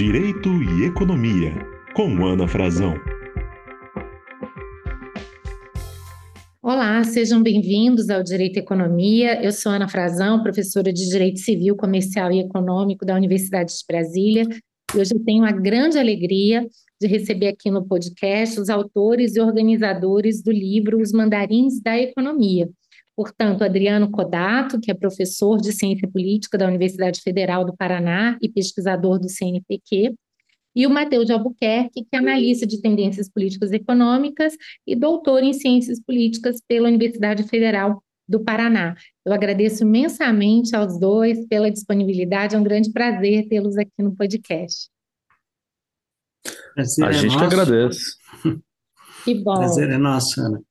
[0.00, 1.52] Direito e Economia,
[1.94, 2.94] com Ana Frazão.
[6.62, 9.44] Olá, sejam bem-vindos ao Direito e Economia.
[9.44, 14.46] Eu sou Ana Frazão, professora de Direito Civil, Comercial e Econômico da Universidade de Brasília.
[14.94, 16.66] E hoje eu tenho a grande alegria
[16.98, 22.70] de receber aqui no podcast os autores e organizadores do livro Os Mandarins da Economia,
[23.20, 28.48] Portanto, Adriano Codato, que é professor de Ciência Política da Universidade Federal do Paraná e
[28.48, 30.14] pesquisador do CNPq,
[30.74, 34.54] e o Matheus de Albuquerque, que é analista de tendências políticas e econômicas
[34.86, 38.94] e doutor em Ciências Políticas pela Universidade Federal do Paraná.
[39.22, 44.88] Eu agradeço imensamente aos dois pela disponibilidade, é um grande prazer tê-los aqui no podcast.
[46.74, 47.38] Prazer A é gente nosso.
[47.38, 48.00] que agradece.
[49.22, 49.52] Que bom.
[49.52, 50.62] Prazer é nosso, Ana.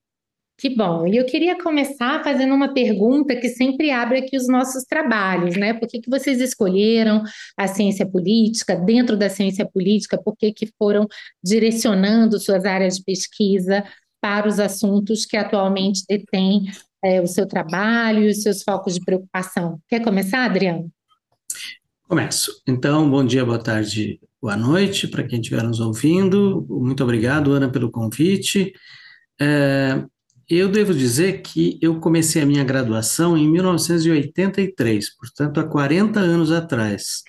[0.60, 1.08] Que bom.
[1.08, 5.74] E eu queria começar fazendo uma pergunta que sempre abre aqui os nossos trabalhos, né?
[5.74, 7.24] Por que, que vocês escolheram
[7.56, 8.76] a ciência política?
[8.76, 11.08] Dentro da ciência política, por que, que foram
[11.42, 13.86] direcionando suas áreas de pesquisa
[14.20, 16.66] para os assuntos que atualmente detêm
[17.02, 19.80] é, o seu trabalho e os seus focos de preocupação?
[19.88, 20.92] Quer começar, Adriano?
[22.04, 22.52] Começo.
[22.68, 26.66] Então, bom dia, boa tarde, boa noite para quem estiver nos ouvindo.
[26.68, 28.74] Muito obrigado, Ana, pelo convite.
[29.40, 30.04] É,
[30.50, 36.52] eu devo dizer que eu comecei a minha graduação em 1983, portanto, há 40 anos
[36.52, 37.24] atrás.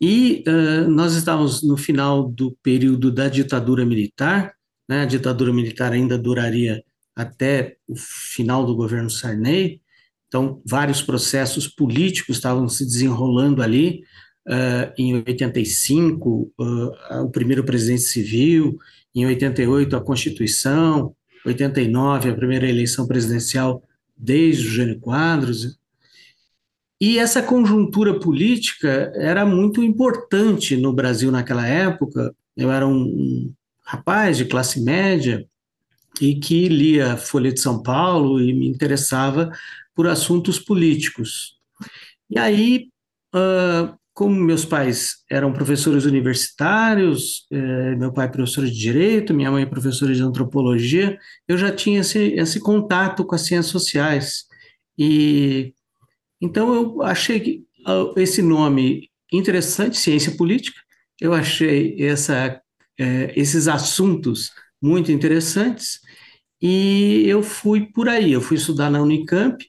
[0.00, 4.54] E uh, nós estávamos no final do período da ditadura militar,
[4.88, 5.02] né?
[5.02, 6.82] a ditadura militar ainda duraria
[7.14, 9.82] até o final do governo Sarney,
[10.26, 14.02] então vários processos políticos estavam se desenrolando ali.
[14.48, 18.76] Uh, em 85, uh, o primeiro presidente civil,
[19.14, 23.82] em 88, a Constituição, 89, a primeira eleição presidencial
[24.16, 25.78] desde o Jânio Quadros.
[27.00, 32.34] E essa conjuntura política era muito importante no Brasil naquela época.
[32.56, 33.52] Eu era um
[33.84, 35.44] rapaz de classe média
[36.20, 39.50] e que lia Folha de São Paulo e me interessava
[39.94, 41.58] por assuntos políticos.
[42.30, 42.88] E aí,
[43.34, 49.50] uh, como meus pais eram professores universitários, eh, meu pai é professor de direito, minha
[49.50, 51.18] mãe é professora de antropologia,
[51.48, 54.44] eu já tinha esse, esse contato com as ciências sociais.
[54.98, 55.74] E
[56.40, 60.78] então eu achei uh, esse nome interessante, ciência política.
[61.20, 62.60] Eu achei essa,
[62.98, 64.50] eh, esses assuntos
[64.80, 66.00] muito interessantes
[66.60, 68.32] e eu fui por aí.
[68.32, 69.64] Eu fui estudar na Unicamp,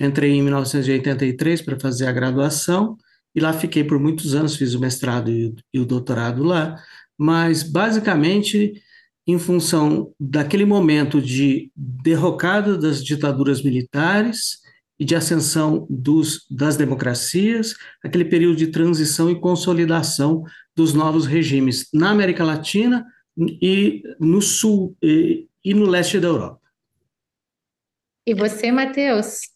[0.00, 2.98] entrei em 1983 para fazer a graduação
[3.36, 6.82] e lá fiquei por muitos anos, fiz o mestrado e, e o doutorado lá,
[7.18, 8.82] mas basicamente
[9.26, 14.60] em função daquele momento de derrocada das ditaduras militares
[14.98, 20.42] e de ascensão dos, das democracias, aquele período de transição e consolidação
[20.74, 23.04] dos novos regimes na América Latina
[23.36, 26.60] e no sul e, e no leste da Europa.
[28.26, 29.55] E você, Matheus?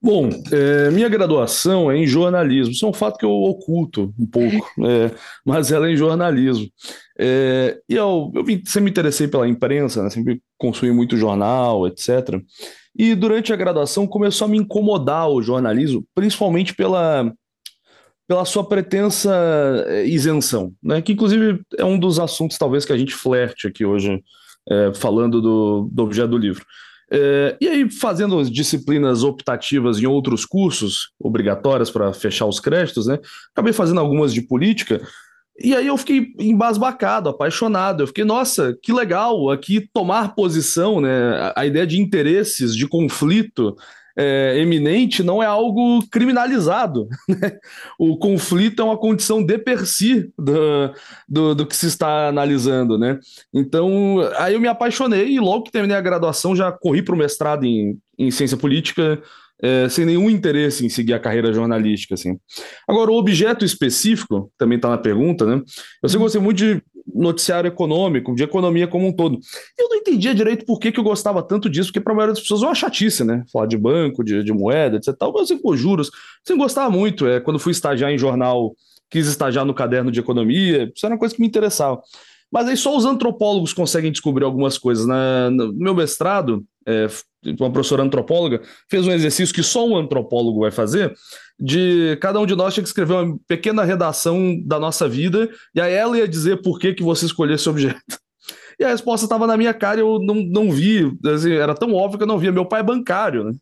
[0.00, 2.72] Bom, é, minha graduação é em jornalismo.
[2.72, 5.10] Isso é um fato que eu oculto um pouco, é,
[5.44, 6.70] mas ela é em jornalismo.
[7.18, 12.40] É, e eu, eu sempre me interessei pela imprensa, né, sempre consumi muito jornal, etc.
[12.96, 17.32] E durante a graduação começou a me incomodar o jornalismo, principalmente pela,
[18.28, 19.34] pela sua pretensa
[19.88, 23.84] é, isenção, né, que inclusive é um dos assuntos talvez que a gente flerte aqui
[23.84, 24.22] hoje,
[24.70, 26.64] é, falando do, do objeto do livro.
[27.10, 33.06] É, e aí, fazendo as disciplinas optativas em outros cursos, obrigatórias para fechar os créditos,
[33.06, 33.18] né?
[33.52, 35.00] Acabei fazendo algumas de política.
[35.60, 38.02] E aí eu fiquei embasbacado, apaixonado.
[38.02, 41.52] Eu fiquei, nossa, que legal aqui tomar posição, né?
[41.56, 43.74] A ideia de interesses, de conflito,
[44.18, 47.08] é, eminente não é algo criminalizado.
[47.28, 47.58] Né?
[47.98, 50.92] O conflito é uma condição de per si do,
[51.28, 52.98] do, do, que se está analisando.
[52.98, 53.18] Né?
[53.54, 57.18] Então, aí eu me apaixonei e logo que terminei a graduação já corri para o
[57.18, 59.22] mestrado em, em ciência política.
[59.60, 62.38] É, sem nenhum interesse em seguir a carreira jornalística, assim.
[62.88, 65.60] Agora, o objeto específico, também está na pergunta, né?
[66.00, 66.82] Eu sempre gostei muito de
[67.14, 69.38] noticiário econômico, de economia como um todo.
[69.78, 72.34] Eu não entendia direito por que, que eu gostava tanto disso, porque para a maioria
[72.34, 73.44] das pessoas é uma chatice, né?
[73.52, 75.14] Falar de banco, de, de moeda, etc.
[75.16, 75.32] Tal.
[75.32, 76.10] Mas eu juros,
[76.44, 77.26] sem gostava muito.
[77.26, 78.74] É, quando fui estagiar em jornal,
[79.10, 82.00] quis estagiar no caderno de economia, isso era uma coisa que me interessava.
[82.50, 85.06] Mas aí só os antropólogos conseguem descobrir algumas coisas.
[85.06, 87.06] Na, no meu mestrado, é,
[87.58, 91.14] uma professora antropóloga fez um exercício que só um antropólogo vai fazer,
[91.58, 95.80] de cada um de nós tinha que escrever uma pequena redação da nossa vida, e
[95.80, 98.18] aí ela ia dizer por que, que você escolheu esse objeto.
[98.78, 102.18] E a resposta estava na minha cara, eu não, não vi, assim, era tão óbvio
[102.18, 102.52] que eu não via.
[102.52, 103.52] Meu pai é bancário, né?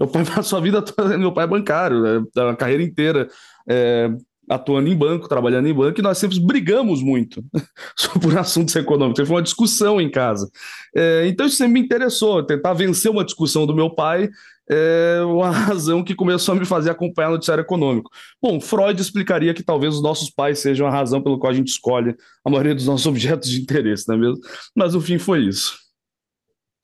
[0.00, 2.24] Meu pai a vida toda, meu pai é bancário, né?
[2.36, 3.28] a carreira inteira
[3.68, 4.10] é,
[4.48, 7.44] atuando em banco, trabalhando em banco, e nós sempre brigamos muito
[7.96, 9.26] sobre assuntos econômicos.
[9.26, 10.50] Foi uma discussão em casa.
[10.94, 14.28] É, então isso sempre me interessou, tentar vencer uma discussão do meu pai
[14.70, 18.10] é uma razão que começou a me fazer acompanhar o noticiário econômico.
[18.40, 21.68] Bom, Freud explicaria que talvez os nossos pais sejam a razão pelo qual a gente
[21.68, 22.14] escolhe
[22.44, 24.38] a maioria dos nossos objetos de interesse, não é mesmo?
[24.74, 25.81] Mas no fim foi isso.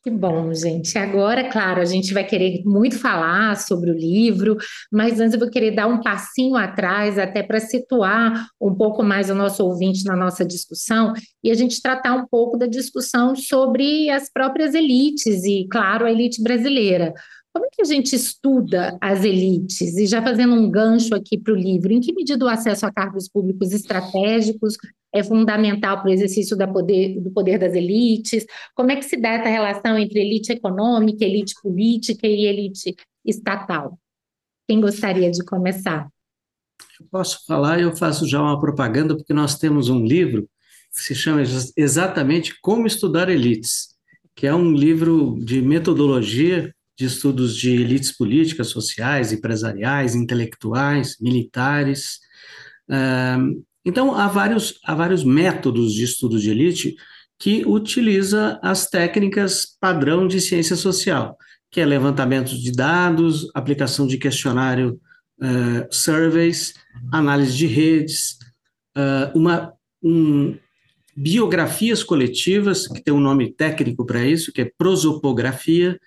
[0.05, 0.97] Que bom, gente.
[0.97, 4.57] Agora, claro, a gente vai querer muito falar sobre o livro,
[4.93, 9.29] mas antes eu vou querer dar um passinho atrás, até para situar um pouco mais
[9.29, 11.13] o nosso ouvinte na nossa discussão
[11.43, 16.13] e a gente tratar um pouco da discussão sobre as próprias elites e, claro, a
[16.13, 17.13] elite brasileira.
[17.53, 19.97] Como é que a gente estuda as elites?
[19.97, 22.93] E já fazendo um gancho aqui para o livro, em que medida o acesso a
[22.93, 24.77] cargos públicos estratégicos
[25.13, 28.45] é fundamental para o exercício poder, do poder das elites?
[28.75, 33.99] Como é que se dá essa relação entre elite econômica, elite política e elite estatal?
[34.69, 36.09] Quem gostaria de começar?
[37.01, 40.49] Eu posso falar, eu faço já uma propaganda, porque nós temos um livro
[40.95, 41.43] que se chama
[41.77, 43.89] exatamente Como Estudar Elites,
[44.35, 52.19] que é um livro de metodologia de estudos de elites políticas, sociais, empresariais, intelectuais, militares.
[53.85, 56.97] Então, há vários, há vários métodos de estudo de elite
[57.39, 61.37] que utiliza as técnicas padrão de ciência social,
[61.71, 65.01] que é levantamento de dados, aplicação de questionário
[65.41, 66.75] uh, surveys,
[67.13, 68.39] análise de redes,
[68.97, 69.73] uh, uma,
[70.03, 70.59] um,
[71.17, 75.99] biografias coletivas, que tem um nome técnico para isso, que é prosopografia,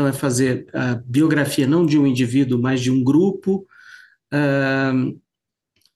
[0.00, 3.66] então, é fazer a biografia não de um indivíduo, mas de um grupo.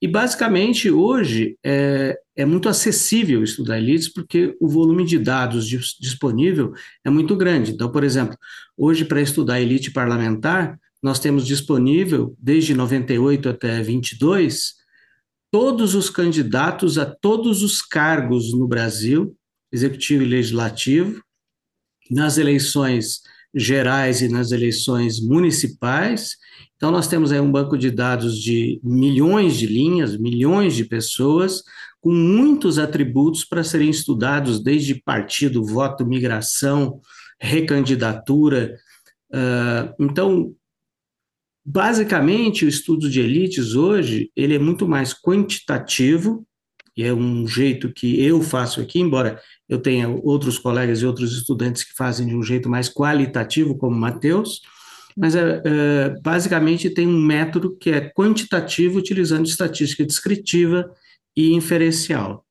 [0.03, 5.67] E, basicamente, hoje é, é muito acessível estudar elites, porque o volume de dados
[5.99, 7.73] disponível é muito grande.
[7.73, 8.37] Então, por exemplo,
[8.77, 14.75] hoje, para estudar elite parlamentar, nós temos disponível, desde 98 até 22,
[15.51, 19.35] todos os candidatos a todos os cargos no Brasil,
[19.73, 21.23] executivo e legislativo,
[22.11, 23.23] nas eleições
[23.55, 26.37] gerais e nas eleições municipais.
[26.77, 31.63] Então, nós temos aí um banco de dados de milhões de linhas, milhões de pessoas,
[32.01, 37.01] com muitos atributos para serem estudados, desde partido, voto, migração,
[37.41, 38.77] recandidatura.
[39.33, 40.55] Uh, então,
[41.65, 46.47] basicamente, o estudo de elites hoje, ele é muito mais quantitativo,
[46.97, 51.37] e é um jeito que eu faço aqui, embora eu tenha outros colegas e outros
[51.37, 54.61] estudantes que fazem de um jeito mais qualitativo, como Matheus,
[55.17, 60.91] mas é, é, basicamente tem um método que é quantitativo, utilizando estatística descritiva
[61.37, 62.45] e inferencial.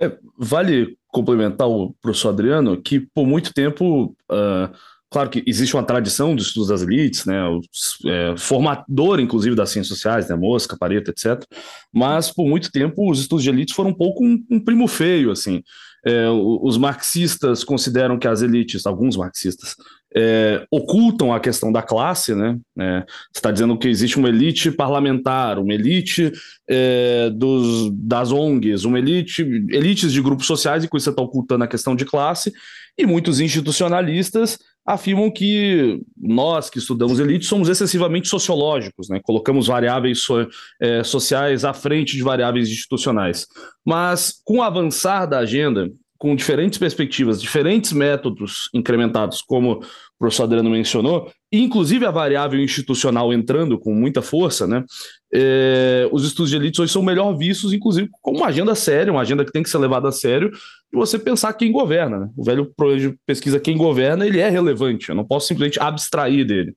[0.00, 4.76] É, vale complementar o professor Adriano que por muito tempo uh,
[5.10, 7.60] Claro que existe uma tradição dos estudos das elites, né, o
[8.06, 11.44] é, formador, inclusive, das ciências sociais, né, Mosca, Pareto, etc.
[11.92, 15.30] Mas, por muito tempo, os estudos de elites foram um pouco um, um primo feio,
[15.30, 15.62] assim.
[16.04, 19.74] É, os marxistas consideram que as elites, alguns marxistas,
[20.14, 22.56] é, ocultam a questão da classe, né?
[22.78, 26.32] É, você está dizendo que existe uma elite parlamentar, uma elite
[26.68, 31.22] é, dos, das ONGs, uma elite, elites de grupos sociais, e com isso você está
[31.22, 32.52] ocultando a questão de classe,
[32.96, 39.20] e muitos institucionalistas afirmam que nós que estudamos elite somos excessivamente sociológicos, né?
[39.22, 40.46] colocamos variáveis so,
[40.80, 43.48] é, sociais à frente de variáveis institucionais.
[43.84, 50.44] Mas com o avançar da agenda, com diferentes perspectivas, diferentes métodos incrementados, como o professor
[50.44, 54.84] Adriano mencionou, inclusive a variável institucional entrando com muita força, né?
[55.32, 59.20] É, os estudos de elite hoje são melhor vistos, inclusive, como uma agenda séria, uma
[59.20, 60.50] agenda que tem que ser levada a sério,
[60.92, 62.20] e você pensar quem governa.
[62.20, 62.30] Né?
[62.36, 66.46] O velho projeto de pesquisa quem governa, ele é relevante, eu não posso simplesmente abstrair
[66.46, 66.74] dele.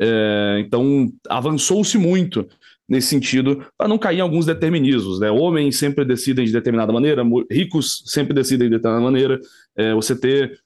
[0.00, 2.46] É, então, avançou-se muito
[2.88, 5.20] nesse sentido, para não cair em alguns determinismos.
[5.20, 5.30] Né?
[5.30, 9.40] Homens sempre decidem de determinada maneira, ricos sempre decidem de determinada maneira,
[9.76, 10.58] é, você ter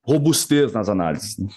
[0.00, 1.36] robustez nas análises.
[1.38, 1.48] Né?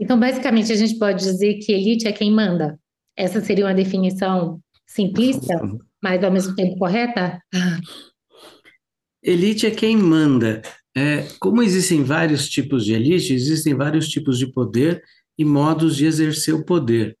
[0.00, 2.78] Então, basicamente, a gente pode dizer que elite é quem manda.
[3.16, 5.54] Essa seria uma definição simplista,
[6.02, 7.40] mas ao mesmo tempo correta?
[9.26, 10.62] Elite é quem manda.
[10.96, 15.02] É, como existem vários tipos de elite, existem vários tipos de poder
[15.36, 17.18] e modos de exercer o poder.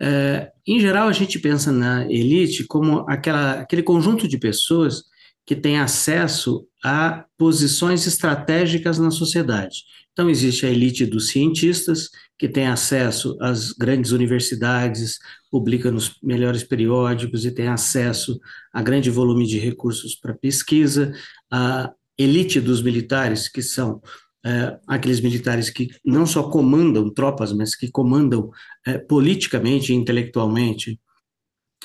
[0.00, 5.02] É, em geral, a gente pensa na elite como aquela, aquele conjunto de pessoas
[5.44, 9.82] que tem acesso a posições estratégicas na sociedade.
[10.20, 15.18] Então, existe a elite dos cientistas, que tem acesso às grandes universidades,
[15.50, 18.38] publica nos melhores periódicos e tem acesso
[18.70, 21.10] a grande volume de recursos para pesquisa.
[21.50, 24.02] A elite dos militares, que são
[24.44, 28.50] é, aqueles militares que não só comandam tropas, mas que comandam
[28.86, 31.00] é, politicamente e intelectualmente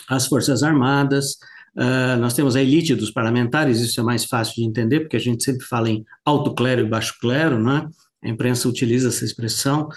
[0.10, 1.38] as Forças Armadas,
[1.78, 5.22] uh, nós temos a elite dos parlamentares, isso é mais fácil de entender, porque a
[5.22, 7.88] gente sempre fala em alto clero e baixo clero, né?
[8.26, 9.88] A imprensa utiliza essa expressão.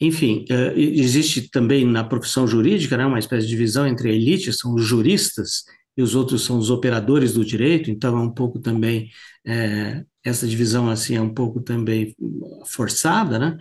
[0.00, 4.52] Enfim, uh, existe também na profissão jurídica né, uma espécie de divisão entre a elite,
[4.52, 5.64] são os juristas,
[5.96, 9.10] e os outros são os operadores do direito, então é um pouco também,
[9.46, 12.14] é, essa divisão assim é um pouco também
[12.64, 13.58] forçada, né?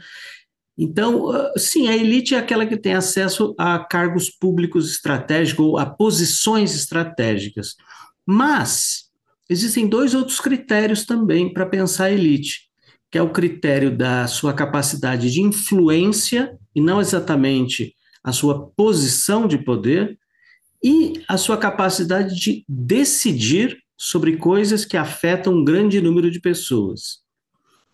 [0.78, 5.78] Então, ah, sim, a elite é aquela que tem acesso a cargos públicos estratégicos ou
[5.78, 7.76] a posições estratégicas.
[8.26, 9.09] Mas
[9.50, 12.70] existem dois outros critérios também para pensar a elite,
[13.12, 19.48] que é o critério da sua capacidade de influência e não exatamente a sua posição
[19.48, 20.18] de poder
[20.84, 27.20] e a sua capacidade de decidir sobre coisas que afetam um grande número de pessoas.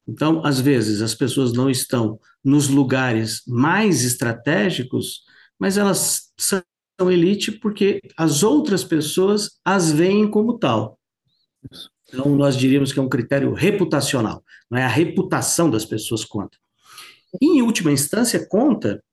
[0.08, 5.24] Então, às vezes, as pessoas não estão nos lugares mais estratégicos,
[5.58, 6.62] mas elas são
[7.12, 11.00] elite porque as outras pessoas as veem como tal.
[12.08, 16.58] Então, nós diríamos que é um critério reputacional, não é a reputação das pessoas conta.
[17.42, 19.04] Em última instância, conta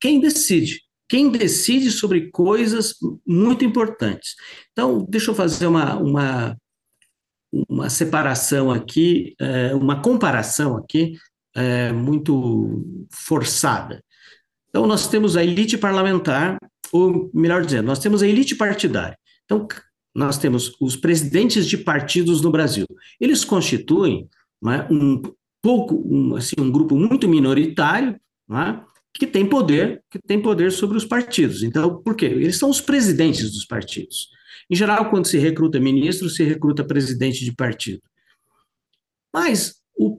[0.00, 0.82] quem decide.
[1.08, 2.94] Quem decide sobre coisas
[3.26, 4.34] muito importantes.
[4.72, 6.56] Então, deixa eu fazer uma, uma
[7.68, 11.14] uma separação aqui, é, uma comparação aqui
[11.54, 14.02] é, muito forçada.
[14.68, 16.58] Então, nós temos a elite parlamentar,
[16.92, 19.18] ou melhor dizendo, nós temos a elite partidária.
[19.44, 19.66] Então,
[20.18, 22.86] nós temos os presidentes de partidos no Brasil.
[23.20, 24.28] Eles constituem
[24.66, 25.22] é, um
[25.62, 28.18] pouco, um, assim, um grupo muito minoritário,
[28.50, 28.80] é,
[29.14, 31.62] que tem poder, que tem poder sobre os partidos.
[31.62, 32.26] Então, por quê?
[32.26, 34.28] Eles são os presidentes dos partidos.
[34.68, 38.02] Em geral, quando se recruta ministro, se recruta presidente de partido.
[39.32, 40.18] Mas o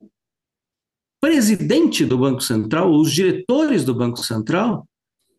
[1.21, 4.87] presidente do Banco Central, os diretores do Banco Central,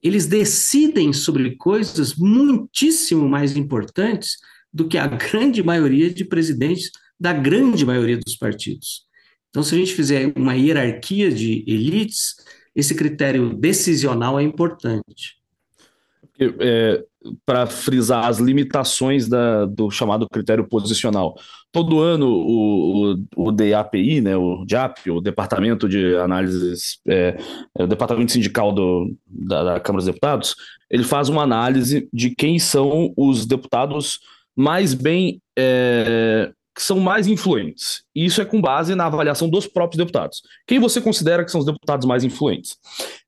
[0.02, 4.36] eles decidem sobre coisas muitíssimo mais importantes
[4.72, 9.04] do que a grande maioria de presidentes da grande maioria dos partidos.
[9.50, 12.36] Então, se a gente fizer uma hierarquia de elites,
[12.74, 15.36] esse critério decisional é importante.
[16.38, 17.04] É,
[17.44, 21.34] para frisar as limitações da, do chamado critério posicional.
[21.70, 27.36] Todo ano o, o, o DAPI, né, o DAP, o Departamento de Análises, é,
[27.78, 30.56] é, o Departamento Sindical do, da, da Câmara dos Deputados,
[30.90, 34.18] ele faz uma análise de quem são os deputados
[34.56, 38.02] mais bem é, que são mais influentes.
[38.14, 40.42] E isso é com base na avaliação dos próprios deputados.
[40.66, 42.76] Quem você considera que são os deputados mais influentes?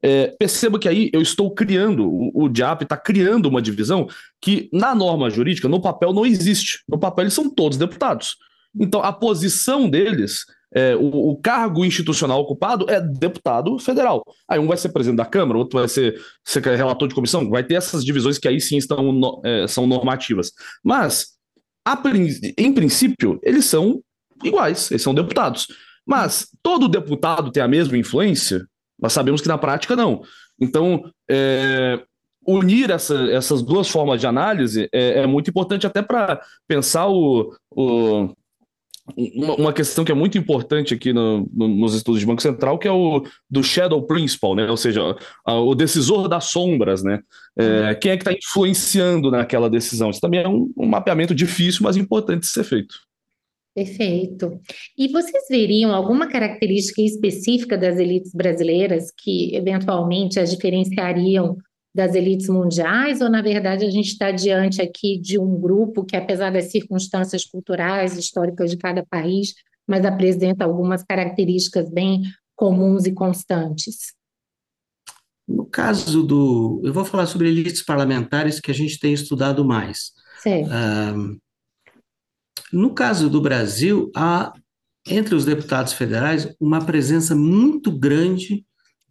[0.01, 4.07] É, perceba que aí eu estou criando, o, o está criando uma divisão
[4.41, 6.83] que, na norma jurídica, no papel não existe.
[6.89, 8.37] No papel eles são todos deputados.
[8.79, 10.45] Então, a posição deles
[10.75, 14.23] é, o, o, cargo institucional ocupado é deputado federal.
[14.49, 17.63] Aí um vai ser presidente da Câmara, outro vai ser, ser relator de comissão, vai
[17.63, 20.53] ter essas divisões que aí sim estão, é, são normativas.
[20.83, 21.32] Mas
[22.57, 24.01] em princípio, eles são
[24.45, 25.67] iguais, eles são deputados.
[26.07, 28.67] Mas todo deputado tem a mesma influência?
[29.01, 30.23] Nós sabemos que na prática não.
[30.61, 32.01] Então, é,
[32.47, 37.55] unir essa, essas duas formas de análise é, é muito importante até para pensar o,
[37.71, 38.35] o
[39.17, 42.79] uma, uma, questão que é muito importante aqui no, no, nos estudos de Banco Central,
[42.79, 44.71] que é o do shadow principal, né?
[44.71, 47.21] ou seja, a, o decisor das sombras, né?
[47.59, 47.99] É, uhum.
[48.01, 50.11] quem é que está influenciando naquela decisão?
[50.11, 52.95] Isso também é um, um mapeamento difícil, mas importante de ser feito.
[53.75, 54.61] Perfeito.
[54.97, 61.57] E vocês veriam alguma característica específica das elites brasileiras que eventualmente as diferenciariam
[61.95, 66.17] das elites mundiais, ou na verdade a gente está diante aqui de um grupo que,
[66.17, 69.55] apesar das circunstâncias culturais, históricas de cada país,
[69.87, 72.23] mas apresenta algumas características bem
[72.57, 74.15] comuns e constantes?
[75.47, 76.81] No caso do.
[76.85, 80.13] Eu vou falar sobre elites parlamentares que a gente tem estudado mais.
[80.47, 81.39] Um,
[82.73, 84.53] no caso do Brasil, há,
[85.07, 88.65] entre os deputados federais, uma presença muito grande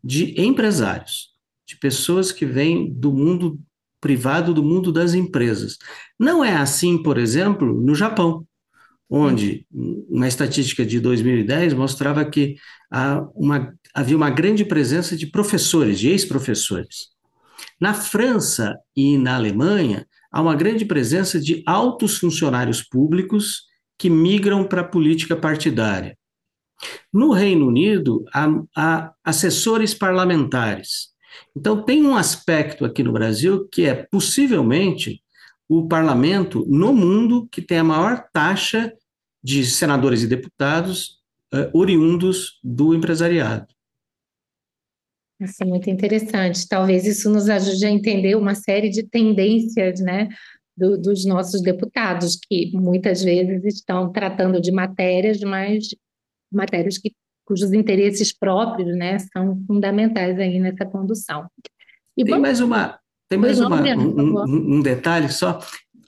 [0.03, 1.30] de empresários
[1.71, 3.57] de pessoas que vêm do mundo
[4.01, 5.77] privado, do mundo das empresas.
[6.19, 8.45] Não é assim, por exemplo, no Japão,
[9.09, 12.55] onde uma estatística de 2010 mostrava que
[13.33, 17.07] uma, havia uma grande presença de professores, de ex-professores.
[17.79, 23.63] Na França e na Alemanha, há uma grande presença de altos funcionários públicos
[23.97, 26.17] que migram para a política partidária.
[27.13, 31.10] No Reino Unido, há, há assessores parlamentares.
[31.55, 35.21] Então, tem um aspecto aqui no Brasil que é possivelmente
[35.67, 38.93] o parlamento no mundo que tem a maior taxa
[39.43, 41.21] de senadores e deputados
[41.53, 43.67] uh, oriundos do empresariado.
[45.39, 46.67] Isso é muito interessante.
[46.67, 50.29] Talvez isso nos ajude a entender uma série de tendências, né,
[50.77, 55.95] do, dos nossos deputados, que muitas vezes estão tratando de matérias, mas
[56.51, 57.11] matérias que,
[57.51, 61.45] cujos interesses próprios, né, são fundamentais aí nessa condução.
[62.15, 65.59] E tem mais uma, tem mais uma, um, um, detalhe só.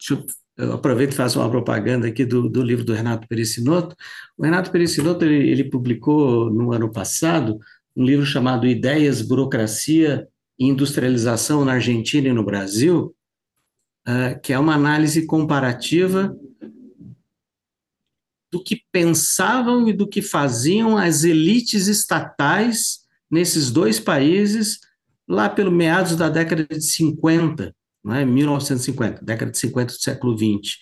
[0.10, 3.96] Eu eu aproveito e faço uma propaganda aqui do, do livro do Renato Pericinoto.
[4.38, 7.58] O Renato Pericinoto, ele, ele publicou no ano passado
[7.96, 10.28] um livro chamado Ideias, Burocracia
[10.60, 13.16] e Industrialização na Argentina e no Brasil,
[14.08, 16.36] uh, que é uma análise comparativa
[18.54, 24.80] do que pensavam e do que faziam as elites estatais nesses dois países
[25.28, 30.78] lá pelo meados da década de 50 né, 1950, década de 50 do século 20.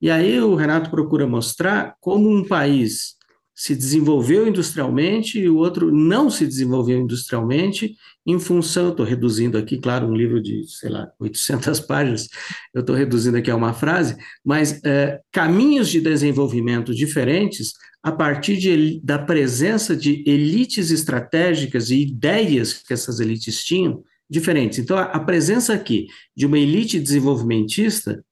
[0.00, 3.16] E aí o Renato procura mostrar como um país
[3.62, 7.94] se desenvolveu industrialmente e o outro não se desenvolveu industrialmente
[8.26, 12.28] em função, estou reduzindo aqui, claro, um livro de, sei lá, 800 páginas,
[12.74, 18.56] eu estou reduzindo aqui a uma frase, mas é, caminhos de desenvolvimento diferentes a partir
[18.56, 24.80] de, da presença de elites estratégicas e ideias que essas elites tinham diferentes.
[24.80, 28.24] Então, a, a presença aqui de uma elite desenvolvimentista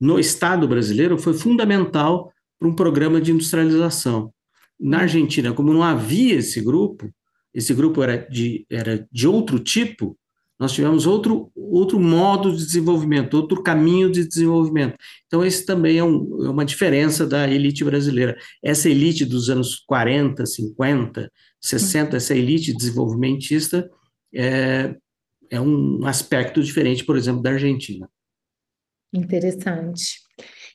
[0.00, 4.32] no Estado brasileiro foi fundamental para um programa de industrialização.
[4.82, 7.08] Na Argentina, como não havia esse grupo,
[7.54, 10.18] esse grupo era de, era de outro tipo,
[10.62, 14.96] nós tivemos outro, outro modo de desenvolvimento, outro caminho de desenvolvimento.
[15.26, 18.38] Então, esse também é, um, é uma diferença da elite brasileira.
[18.62, 21.28] Essa elite dos anos 40, 50,
[21.60, 23.90] 60, essa elite desenvolvimentista,
[24.32, 24.94] é,
[25.50, 28.08] é um aspecto diferente, por exemplo, da Argentina.
[29.12, 30.21] Interessante.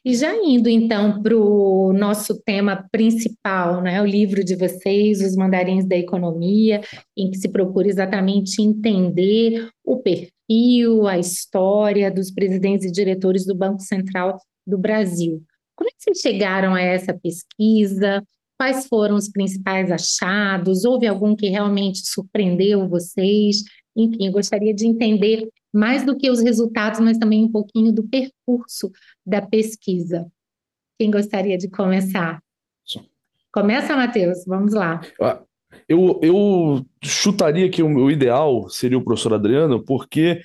[0.07, 5.35] E já indo então para o nosso tema principal, né, o livro de vocês, Os
[5.35, 6.79] Mandarins da Economia,
[7.17, 13.53] em que se procura exatamente entender o perfil, a história dos presidentes e diretores do
[13.53, 15.43] Banco Central do Brasil.
[15.75, 18.23] Como é que vocês chegaram a essa pesquisa?
[18.57, 20.85] Quais foram os principais achados?
[20.85, 23.57] Houve algum que realmente surpreendeu vocês?
[23.93, 28.07] Enfim, eu gostaria de entender mais do que os resultados, mas também um pouquinho do
[28.07, 28.91] percurso
[29.25, 30.25] da pesquisa.
[30.99, 32.41] Quem gostaria de começar?
[33.51, 35.01] Começa, Matheus, vamos lá.
[35.21, 35.41] Ah,
[35.87, 40.41] eu, eu chutaria que o, ideal seria o professor Adriano, porque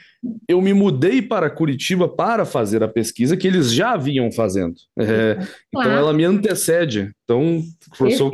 [0.48, 4.74] eu me mudei para Curitiba para fazer a pesquisa que eles já vinham fazendo.
[4.98, 5.50] É, claro.
[5.70, 7.12] Então ela me antecede.
[7.24, 7.62] Então,
[7.96, 8.30] professor,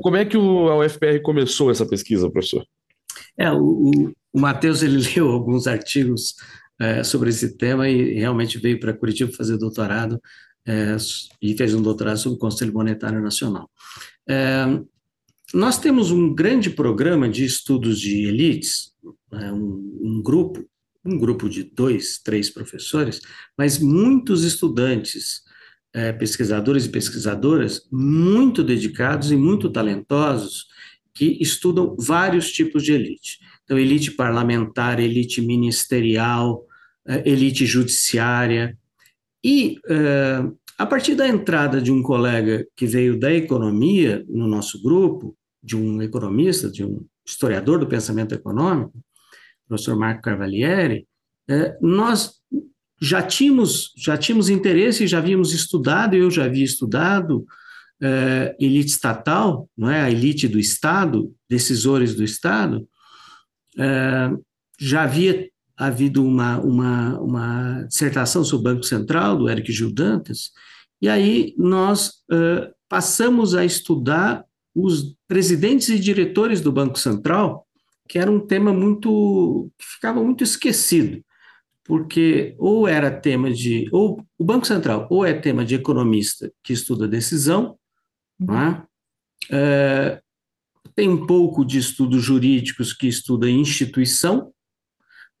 [0.00, 2.64] como é que o, a UFPR começou essa pesquisa, professor?
[3.36, 6.34] É, o, o Matheus ele leu alguns artigos
[6.80, 10.20] é, sobre esse tema e realmente veio para Curitiba fazer doutorado
[10.66, 10.96] é,
[11.40, 13.70] e fez um doutorado sobre o Conselho Monetário Nacional.
[14.28, 14.64] É,
[15.52, 18.92] nós temos um grande programa de estudos de elites,
[19.32, 20.64] é, um, um grupo,
[21.04, 23.20] um grupo de dois, três professores,
[23.56, 25.42] mas muitos estudantes,
[25.92, 30.66] é, pesquisadores e pesquisadoras muito dedicados e muito talentosos
[31.14, 33.38] que estudam vários tipos de elite.
[33.72, 36.62] Então, elite parlamentar, elite ministerial,
[37.08, 38.76] eh, elite judiciária.
[39.42, 44.82] E, uh, a partir da entrada de um colega que veio da economia no nosso
[44.82, 48.92] grupo, de um economista, de um historiador do pensamento econômico,
[49.66, 51.06] professor Marco Carvalieri,
[51.50, 52.32] uh, nós
[53.00, 57.46] já tínhamos, já tínhamos interesse, já havíamos estudado, eu já havia estudado
[58.58, 60.00] elite estatal, não é?
[60.00, 62.84] a elite do Estado, decisores do Estado,
[64.78, 70.50] já havia havido uma, uma, uma dissertação sobre o Banco Central, do Eric Gil Dantas,
[71.00, 77.66] e aí nós uh, passamos a estudar os presidentes e diretores do Banco Central,
[78.08, 81.22] que era um tema muito que ficava muito esquecido,
[81.84, 86.72] porque ou era tema de ou o Banco Central ou é tema de economista que
[86.72, 87.76] estuda decisão,
[88.40, 88.46] uhum.
[90.94, 94.52] Tem pouco de estudos jurídicos que estuda instituição,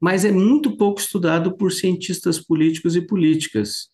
[0.00, 3.88] mas é muito pouco estudado por cientistas políticos e políticas.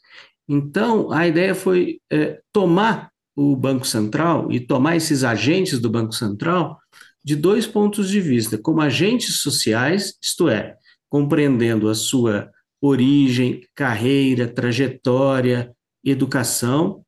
[0.48, 6.12] Então, a ideia foi é, tomar o Banco Central e tomar esses agentes do Banco
[6.12, 6.78] Central
[7.22, 10.74] de dois pontos de vista, como agentes sociais, isto é,
[11.10, 17.04] compreendendo a sua origem, carreira, trajetória, educação,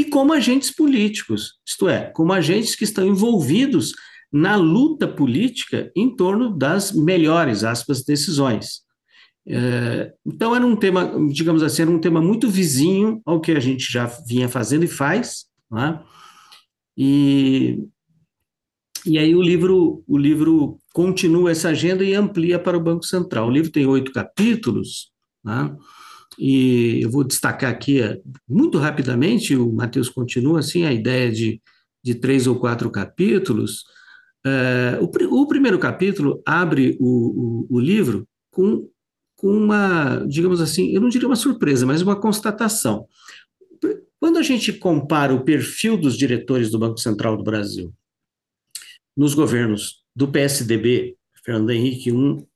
[0.00, 3.92] e como agentes políticos, isto é, como agentes que estão envolvidos
[4.32, 8.80] na luta política em torno das melhores, aspas, decisões.
[9.46, 13.60] É, então, era um tema, digamos assim, era um tema muito vizinho ao que a
[13.60, 16.00] gente já vinha fazendo e faz, né?
[16.96, 17.84] e,
[19.04, 23.48] e aí o livro, o livro continua essa agenda e amplia para o Banco Central.
[23.48, 25.10] O livro tem oito capítulos,
[25.44, 25.76] né?
[26.38, 31.60] E eu vou destacar aqui eh, muito rapidamente, o Matheus continua assim, a ideia de,
[32.02, 33.84] de três ou quatro capítulos.
[34.44, 38.88] É, o, o, primeiro capítulo abre o, o, o livro com,
[39.36, 43.06] com uma, digamos assim, eu não diria uma surpresa, mas uma constatação.
[44.18, 47.92] Quando a gente compara o perfil dos diretores do Banco Central do Brasil
[49.16, 52.46] nos governos do PSDB, Fernando Henrique 1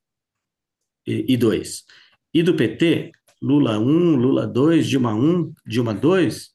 [1.06, 1.84] e 2,
[2.32, 3.12] e do PT,
[3.44, 6.46] Lula 1, Lula 2, Dilma 1, Dilma 2,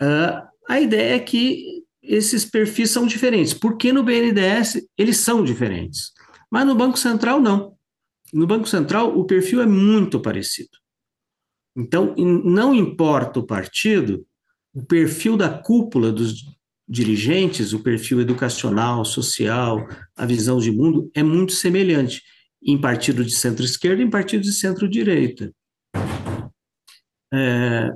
[0.00, 3.52] uh, a ideia é que esses perfis são diferentes.
[3.52, 6.12] Porque no BNDES eles são diferentes,
[6.48, 7.76] mas no Banco Central não.
[8.32, 10.70] No Banco Central o perfil é muito parecido.
[11.76, 14.24] Então, não importa o partido,
[14.72, 16.44] o perfil da cúpula dos
[16.88, 22.22] dirigentes, o perfil educacional, social, a visão de mundo é muito semelhante
[22.62, 25.52] em partido de centro-esquerda e em partido de centro-direita.
[27.32, 27.90] É,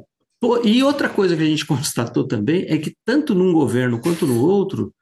[0.64, 4.40] e outra coisa que a gente constatou também é que, tanto num governo quanto no
[4.40, 4.94] outro,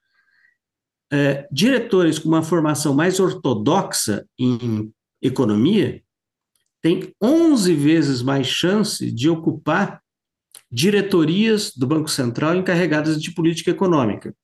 [1.12, 4.92] é, diretores com uma formação mais ortodoxa em
[5.23, 6.03] economia
[6.83, 10.03] têm 11 vezes mais chance de ocupar
[10.70, 14.35] diretorias do Banco Central encarregadas de política econômica.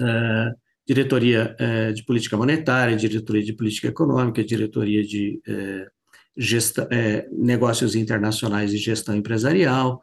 [0.00, 0.52] É,
[0.86, 5.90] diretoria é, de política monetária, diretoria de política econômica, diretoria de é,
[6.36, 10.02] gesta, é, negócios internacionais e gestão empresarial.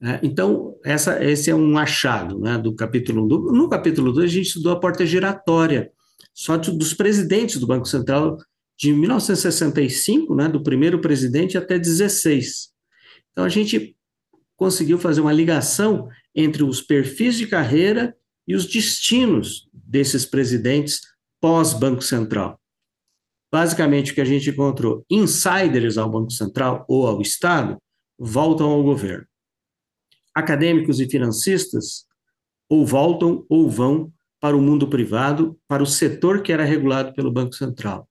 [0.00, 0.20] Né?
[0.22, 3.28] Então, essa, esse é um achado né, do capítulo 1.
[3.28, 5.90] Do, no capítulo 2, a gente estudou a porta giratória,
[6.34, 8.38] só dos presidentes do Banco Central
[8.78, 12.70] de 1965, né, do primeiro presidente até 16.
[13.32, 13.96] Então, a gente
[14.56, 18.14] conseguiu fazer uma ligação entre os perfis de carreira
[18.46, 21.00] e os destinos desses presidentes
[21.40, 22.60] pós-Banco Central.
[23.58, 27.78] Basicamente, o que a gente encontrou, insiders ao Banco Central ou ao Estado
[28.18, 29.24] voltam ao governo.
[30.34, 32.04] Acadêmicos e financistas
[32.68, 37.32] ou voltam ou vão para o mundo privado, para o setor que era regulado pelo
[37.32, 38.06] Banco Central.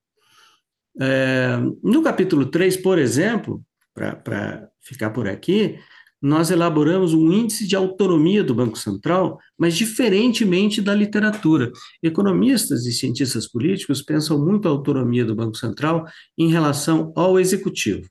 [1.00, 3.62] É, no capítulo 3, por exemplo,
[3.94, 5.78] para ficar por aqui,
[6.20, 11.70] nós elaboramos um índice de autonomia do Banco Central, mas diferentemente da literatura.
[12.02, 18.08] Economistas e cientistas políticos pensam muito a autonomia do Banco Central em relação ao executivo,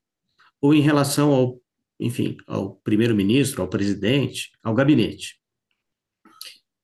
[0.61, 1.59] ou em relação ao,
[1.99, 5.39] enfim, ao primeiro-ministro, ao presidente, ao gabinete.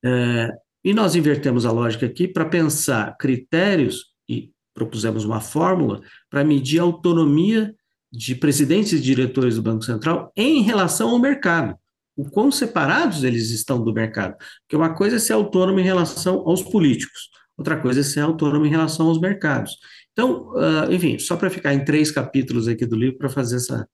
[0.03, 0.49] É,
[0.83, 6.79] e nós invertemos a lógica aqui para pensar critérios e propusemos uma fórmula para medir
[6.79, 7.75] a autonomia
[8.11, 11.75] de presidentes e diretores do Banco Central em relação ao mercado.
[12.15, 14.35] O quão separados eles estão do mercado.
[14.61, 18.65] Porque uma coisa é ser autônomo em relação aos políticos, outra coisa é ser autônomo
[18.65, 19.77] em relação aos mercados.
[20.11, 23.87] Então, uh, enfim, só para ficar em três capítulos aqui do livro para fazer essa,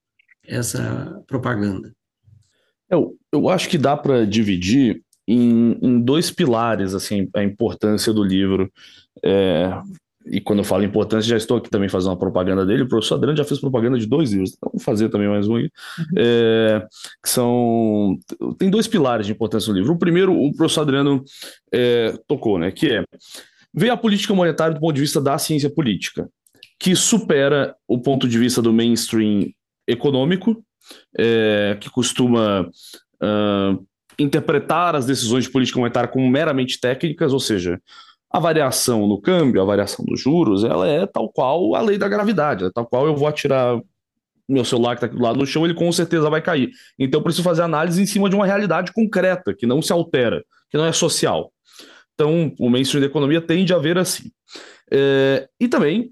[0.44, 1.94] essa propaganda.
[2.90, 8.24] Eu, eu acho que dá para dividir em, em, dois pilares assim a importância do
[8.24, 8.72] livro.
[9.24, 9.70] É,
[10.30, 12.84] e quando eu falo importância, já estou aqui também fazendo uma propaganda dele.
[12.84, 15.56] O professor Adriano já fez propaganda de dois livros, então vou fazer também mais um.
[15.56, 15.70] Uhum.
[16.18, 16.86] É,
[17.24, 18.18] que são.
[18.58, 19.94] Tem dois pilares de importância no livro.
[19.94, 21.24] O primeiro, o professor Adriano
[21.72, 22.72] é, tocou, né?
[22.72, 23.04] Que é
[23.74, 26.30] ver a política monetária do ponto de vista da ciência política,
[26.80, 29.48] que supera o ponto de vista do mainstream
[29.88, 30.64] econômico,
[31.18, 32.70] é, que costuma.
[33.22, 33.86] Uh,
[34.20, 37.80] interpretar as decisões de política monetária como meramente técnicas, ou seja,
[38.38, 42.08] a variação no câmbio, a variação dos juros, ela é tal qual a lei da
[42.08, 43.82] gravidade, é tal qual eu vou atirar
[44.48, 46.70] meu celular que está aqui do lado no chão, ele com certeza vai cair.
[47.00, 50.44] Então eu preciso fazer análise em cima de uma realidade concreta, que não se altera,
[50.70, 51.52] que não é social.
[52.14, 54.32] Então o mainstream da economia tende a ver assim.
[54.92, 56.12] É, e também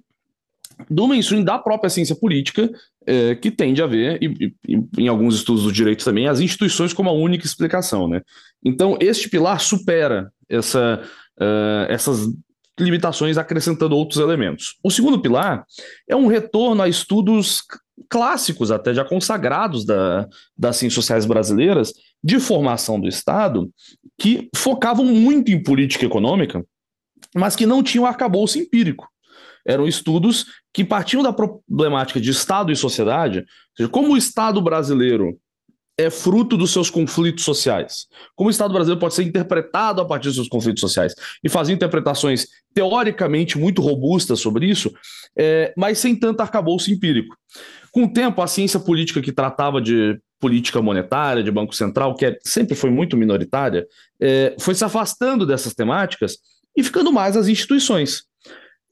[0.90, 2.70] do mainstream da própria ciência política,
[3.06, 6.92] é, que tende a ver, e, e, em alguns estudos do direito também, as instituições
[6.92, 8.08] como a única explicação.
[8.10, 8.22] Né?
[8.64, 11.02] Então, este pilar supera essa
[11.40, 12.28] uh, essas
[12.80, 14.78] limitações acrescentando outros elementos.
[14.84, 15.66] O segundo pilar
[16.08, 17.62] é um retorno a estudos
[18.10, 21.94] clássicos, até já consagrados da, das ciências sociais brasileiras,
[22.24, 23.72] de formação do Estado,
[24.18, 26.66] que focavam muito em política econômica,
[27.34, 29.08] mas que não tinham arcabouço empírico.
[29.66, 33.46] Eram estudos que partiam da problemática de Estado e sociedade, ou
[33.78, 35.40] seja, como o Estado brasileiro
[35.98, 38.08] é fruto dos seus conflitos sociais.
[38.36, 41.74] Como o Estado brasileiro pode ser interpretado a partir dos seus conflitos sociais e fazer
[41.74, 44.94] interpretações teoricamente muito robustas sobre isso,
[45.38, 47.36] é, mas sem tanto arcabouço empírico.
[47.92, 52.26] Com o tempo, a ciência política que tratava de política monetária, de Banco Central, que
[52.26, 53.88] é, sempre foi muito minoritária,
[54.20, 56.38] é, foi se afastando dessas temáticas
[56.76, 58.24] e ficando mais as instituições.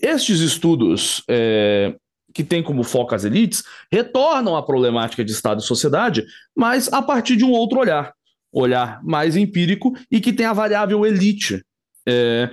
[0.01, 1.93] Estes estudos é,
[2.33, 7.01] que têm como foco as elites retornam à problemática de Estado e sociedade, mas a
[7.01, 8.13] partir de um outro olhar,
[8.51, 11.63] olhar mais empírico e que tem a variável elite.
[12.07, 12.49] É,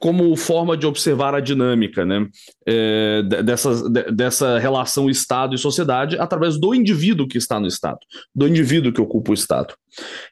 [0.00, 2.26] como forma de observar a dinâmica né,
[2.64, 7.98] é, dessa, dessa relação Estado e sociedade através do indivíduo que está no Estado,
[8.32, 9.74] do indivíduo que ocupa o Estado.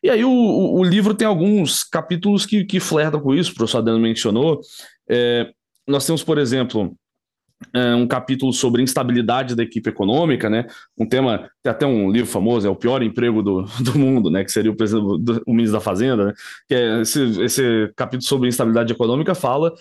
[0.03, 3.79] E aí o, o livro tem alguns capítulos que, que flertam com isso, o professor
[3.79, 4.61] Adano mencionou.
[5.11, 5.51] É,
[5.87, 6.97] nós temos, por exemplo,
[7.97, 10.67] um capítulo sobre instabilidade da equipe econômica, né?
[10.97, 14.45] Um tema, tem até um livro famoso, é o pior emprego do, do mundo, né?
[14.45, 16.33] Que seria o, do, o ministro da Fazenda, né?
[16.69, 19.73] Que é esse, esse capítulo sobre instabilidade econômica fala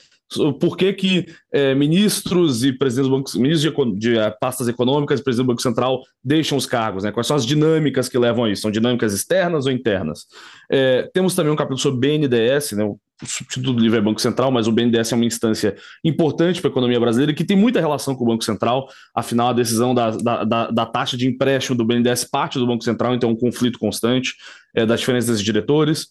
[0.60, 5.20] por que, que é, ministros e presidentes do Banco ministros de, de é, pastas econômicas
[5.20, 7.12] e presidente do Banco Central deixam os cargos, né?
[7.12, 8.64] Quais são as dinâmicas que levam a isso?
[8.64, 10.26] São dinâmicas externas ou internas?
[10.72, 12.84] É, temos também um capítulo sobre BNDES, né?
[12.84, 16.70] O substituto do livro é Banco Central, mas o BNDES é uma instância importante para
[16.70, 20.10] a economia brasileira que tem muita relação com o Banco Central, afinal a decisão da,
[20.12, 23.38] da, da, da taxa de empréstimo do BNDES parte do Banco Central, então é um
[23.38, 24.34] conflito constante
[24.76, 26.08] é, das diferenças de diretores.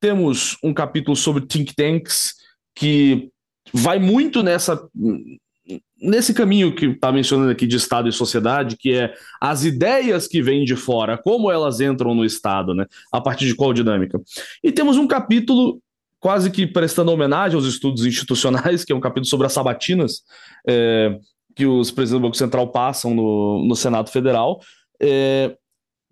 [0.00, 2.36] Temos um capítulo sobre think tanks,
[2.74, 3.30] que
[3.76, 4.88] vai muito nessa
[6.00, 10.40] nesse caminho que está mencionando aqui de Estado e sociedade, que é as ideias que
[10.42, 12.86] vêm de fora, como elas entram no Estado, né?
[13.10, 14.20] A partir de qual dinâmica.
[14.62, 15.80] E temos um capítulo
[16.20, 20.22] quase que prestando homenagem aos estudos institucionais, que é um capítulo sobre as sabatinas,
[20.68, 21.18] é,
[21.54, 24.60] que os presidentes do Banco Central passam no, no Senado Federal,
[25.00, 25.56] é,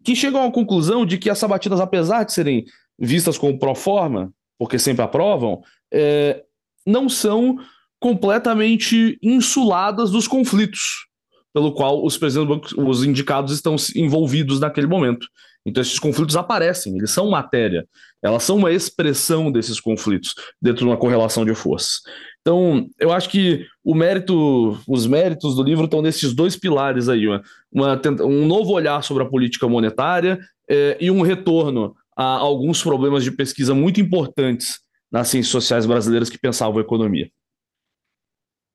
[0.03, 2.65] que chegam à conclusão de que as sabatinas, apesar de serem
[2.99, 6.43] vistas como pro forma, porque sempre aprovam, é,
[6.87, 7.59] não são
[8.01, 11.07] completamente insuladas dos conflitos
[11.55, 15.27] pelo qual os presidentes do banco, os indicados estão envolvidos naquele momento.
[15.65, 17.87] Então esses conflitos aparecem, eles são matéria,
[18.23, 22.01] elas são uma expressão desses conflitos dentro de uma correlação de forças.
[22.41, 27.27] Então, eu acho que o mérito, os méritos do livro estão nesses dois pilares aí,
[27.27, 27.43] uma,
[27.73, 33.25] uma um novo olhar sobre a política monetária é, e um retorno a alguns problemas
[33.25, 34.84] de pesquisa muito importantes
[35.15, 37.31] nas ciências sociais brasileiras que pensavam economia.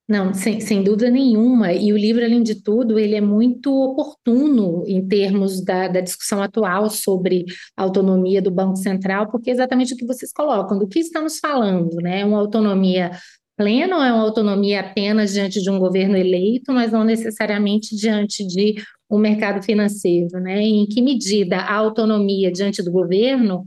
[0.07, 1.73] Não, sem, sem dúvida nenhuma.
[1.73, 6.41] E o livro, além de tudo, ele é muito oportuno em termos da, da discussão
[6.41, 10.87] atual sobre a autonomia do Banco Central, porque é exatamente o que vocês colocam, do
[10.87, 12.23] que estamos falando, né?
[12.23, 13.11] Uma autonomia
[13.57, 18.47] plena ou é uma autonomia apenas diante de um governo eleito, mas não necessariamente diante
[18.47, 18.75] de
[19.11, 20.61] um mercado financeiro, né?
[20.61, 23.61] Em que medida a autonomia diante do governo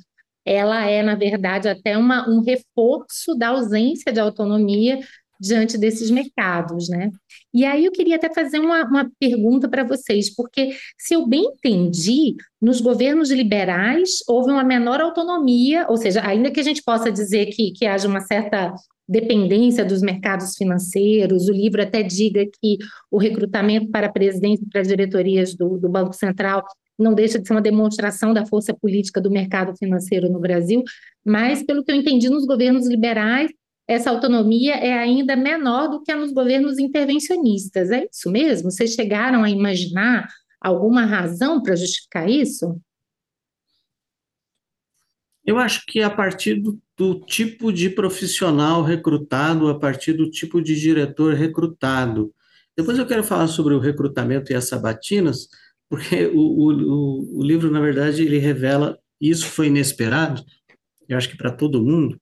[0.44, 5.00] ela é, na verdade, até uma, um reforço da ausência de autonomia
[5.42, 7.10] diante desses mercados, né?
[7.52, 11.46] E aí eu queria até fazer uma, uma pergunta para vocês, porque se eu bem
[11.46, 17.10] entendi, nos governos liberais houve uma menor autonomia, ou seja, ainda que a gente possa
[17.10, 18.72] dizer que, que haja uma certa
[19.08, 22.78] dependência dos mercados financeiros, o livro até diga que
[23.10, 26.64] o recrutamento para a presidência e para as diretorias do, do Banco Central
[26.98, 30.82] não deixa de ser uma demonstração da força política do mercado financeiro no Brasil,
[31.24, 33.50] mas, pelo que eu entendi, nos governos liberais,
[33.86, 37.90] essa autonomia é ainda menor do que nos governos intervencionistas.
[37.90, 38.70] É isso mesmo?
[38.70, 40.28] Vocês chegaram a imaginar
[40.60, 42.80] alguma razão para justificar isso?
[45.44, 50.62] Eu acho que a partir do, do, tipo de profissional recrutado, a partir do tipo
[50.62, 52.32] de diretor recrutado.
[52.76, 55.48] Depois eu quero falar sobre o recrutamento e as sabatinas,
[55.92, 60.42] porque o, o, o livro, na verdade, ele revela, isso foi inesperado,
[61.06, 62.18] eu acho que para todo mundo,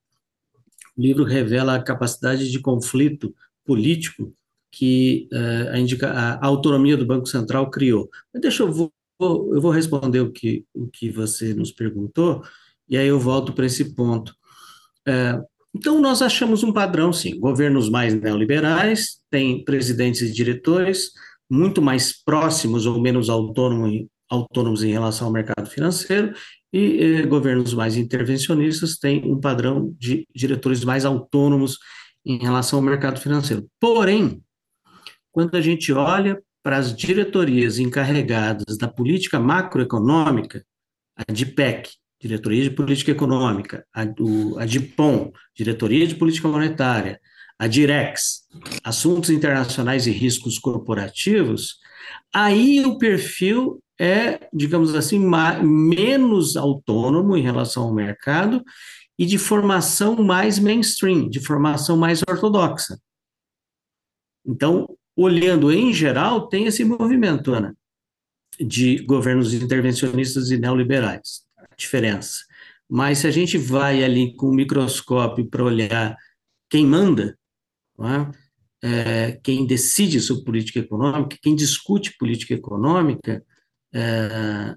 [0.97, 4.35] o livro revela a capacidade de conflito político
[4.73, 8.09] que uh, a, indica, a, autonomia do Banco Central criou.
[8.33, 12.43] Deixa eu vou, eu vou responder o que, o que você nos perguntou,
[12.89, 14.35] e aí eu volto para esse ponto.
[15.07, 15.41] Uh,
[15.73, 17.39] então, nós achamos um padrão, sim.
[17.39, 21.11] Governos mais neoliberais têm presidentes e diretores
[21.51, 26.33] muito mais próximos ou menos autônomos, autônomos em relação ao mercado financeiro,
[26.71, 31.77] e eh, governos mais intervencionistas têm um padrão de diretores mais autônomos
[32.25, 33.67] em relação ao mercado financeiro.
[33.79, 34.41] Porém,
[35.31, 40.63] quando a gente olha para as diretorias encarregadas da política macroeconômica,
[41.17, 41.89] a DIPEC,
[42.21, 47.19] Diretoria de Política Econômica, a, do, a DIPOM, Diretoria de Política Monetária,
[47.61, 48.47] a Direx,
[48.83, 51.77] Assuntos Internacionais e Riscos Corporativos,
[52.33, 55.19] aí o perfil é, digamos assim,
[55.61, 58.63] menos autônomo em relação ao mercado
[59.15, 62.99] e de formação mais mainstream, de formação mais ortodoxa.
[64.43, 67.77] Então, olhando em geral, tem esse movimento, Ana,
[68.59, 71.43] de governos intervencionistas e neoliberais.
[71.55, 72.39] A diferença.
[72.89, 76.17] Mas se a gente vai ali com o microscópio para olhar
[76.67, 77.37] quem manda,
[78.07, 78.31] é?
[78.83, 83.43] É, quem decide sobre política econômica, quem discute política econômica,
[83.93, 84.75] é,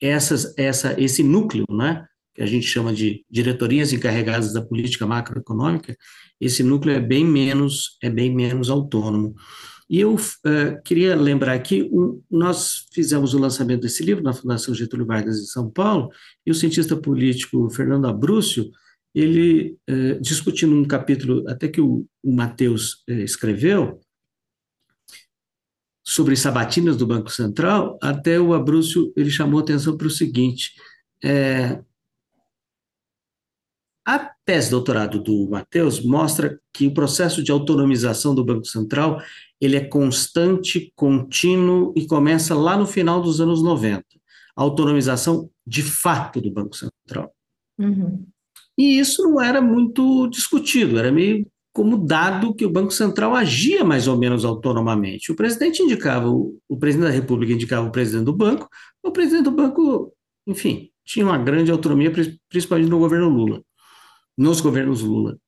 [0.00, 2.04] essas, essa, esse núcleo, né,
[2.34, 5.96] que a gente chama de diretorias encarregadas da política macroeconômica,
[6.40, 9.34] esse núcleo é bem menos, é bem menos autônomo.
[9.88, 14.74] E eu uh, queria lembrar aqui, um, nós fizemos o lançamento desse livro na Fundação
[14.74, 16.08] Getúlio Vargas de São Paulo,
[16.46, 18.70] e o cientista político Fernando Abrúcio,
[19.14, 24.00] ele uh, discutindo um capítulo, até que o, o Matheus uh, escreveu,
[26.04, 30.72] sobre sabatinas do Banco Central, até o Abrúcio ele chamou atenção para o seguinte:
[31.24, 31.80] é,
[34.04, 39.22] a tese de doutorado do Matheus mostra que o processo de autonomização do Banco Central
[39.60, 44.04] ele é constante, contínuo e começa lá no final dos anos 90.
[44.56, 47.32] A autonomização de fato do Banco Central.
[47.78, 48.26] Uhum.
[48.82, 53.84] E isso não era muito discutido, era meio como dado que o Banco Central agia
[53.84, 55.30] mais ou menos autonomamente.
[55.30, 58.68] O presidente indicava, o, presidente da República indicava o presidente do banco,
[59.00, 60.12] o presidente do banco,
[60.48, 62.12] enfim, tinha uma grande autonomia,
[62.48, 63.62] principalmente no governo Lula,
[64.36, 65.38] nos governos Lula.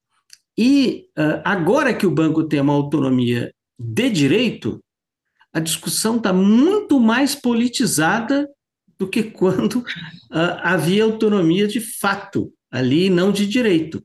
[0.57, 4.81] E uh, agora que o banco tem uma autonomia de direito,
[5.51, 8.47] a discussão está muito mais politizada
[8.97, 14.03] do que quando uh, havia autonomia de fato ali, não de direito.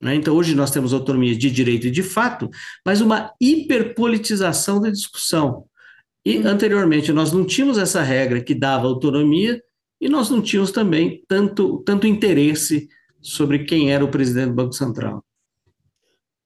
[0.00, 0.14] Né?
[0.14, 2.48] Então, hoje nós temos autonomia de direito e de fato,
[2.86, 5.64] mas uma hiperpolitização da discussão.
[6.24, 6.46] E uhum.
[6.46, 9.60] anteriormente nós não tínhamos essa regra que dava autonomia
[10.00, 12.88] e nós não tínhamos também tanto, tanto interesse
[13.20, 15.24] sobre quem era o presidente do Banco Central.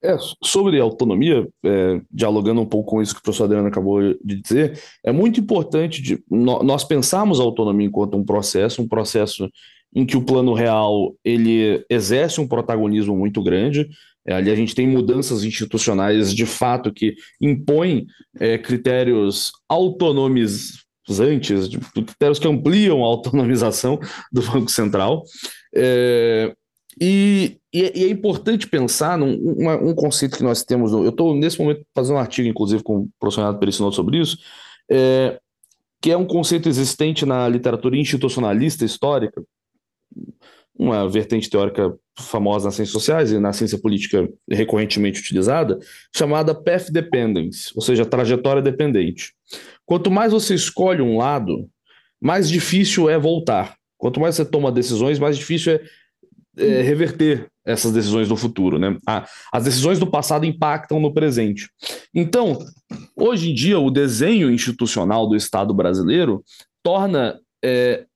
[0.02, 4.40] É, sobre autonomia, é, dialogando um pouco com isso que o professor Adriano acabou de
[4.40, 9.50] dizer, é muito importante de, nós pensarmos a autonomia enquanto um processo, um processo
[9.96, 13.88] em que o plano real ele exerce um protagonismo muito grande.
[14.26, 18.06] É, ali a gente tem mudanças institucionais de fato que impõem
[18.38, 20.84] é, critérios autonomizantes,
[21.94, 23.98] critérios que ampliam a autonomização
[24.30, 25.24] do Banco Central.
[25.74, 26.52] É,
[27.00, 30.92] e, e, é importante pensar num uma, um conceito que nós temos.
[30.92, 34.36] Eu estou, nesse momento, fazendo um artigo, inclusive, com o professor Renato sobre isso,
[34.90, 35.38] é,
[36.02, 39.42] que é um conceito existente na literatura institucionalista histórica,
[40.78, 45.78] uma vertente teórica famosa nas ciências sociais e na ciência política recorrentemente utilizada,
[46.14, 49.32] chamada path dependence, ou seja, trajetória dependente.
[49.84, 51.68] Quanto mais você escolhe um lado,
[52.20, 53.76] mais difícil é voltar.
[53.98, 55.80] Quanto mais você toma decisões, mais difícil é,
[56.58, 58.78] é reverter essas decisões no futuro.
[58.78, 58.96] Né?
[59.52, 61.68] as decisões do passado impactam no presente.
[62.14, 62.58] Então,
[63.16, 66.44] hoje em dia, o desenho institucional do Estado brasileiro
[66.82, 68.06] torna é,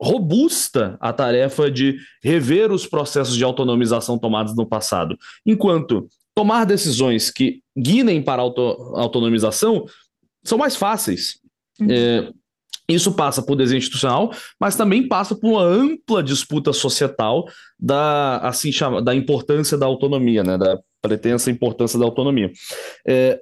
[0.00, 5.16] robusta a tarefa de rever os processos de autonomização tomados no passado.
[5.44, 8.60] Enquanto tomar decisões que guinem para a auto
[8.96, 9.84] autonomização
[10.42, 11.38] são mais fáceis.
[11.78, 11.88] Uhum.
[11.90, 12.30] É,
[12.88, 17.46] isso passa por desenho institucional, mas também passa por uma ampla disputa societal
[17.78, 22.50] da, assim, chama, da importância da autonomia, né, da pretensa importância da autonomia.
[23.06, 23.40] É,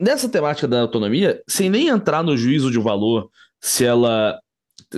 [0.00, 3.28] nessa temática da autonomia, sem nem entrar no juízo de valor
[3.60, 4.38] se ela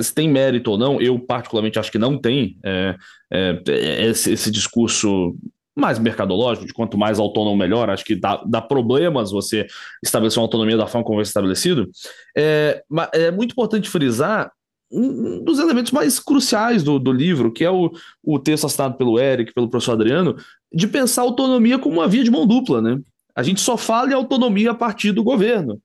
[0.03, 2.97] se tem mérito ou não, eu particularmente acho que não tem é,
[3.31, 5.37] é, é, esse, esse, discurso
[5.77, 9.67] mais mercadológico, de quanto mais autônomo melhor, acho que dá, dá problemas você
[10.03, 11.89] estabelecer uma autonomia da forma como foi estabelecido.
[12.37, 12.83] É,
[13.13, 14.51] é muito importante frisar
[14.91, 17.93] um dos elementos mais cruciais do, do livro, que é o,
[18.25, 20.37] o texto assinado pelo Eric, pelo professor Adriano,
[20.73, 22.99] de pensar a autonomia como uma via de mão dupla, né?
[23.35, 25.81] A gente só fala em autonomia a partir do governo.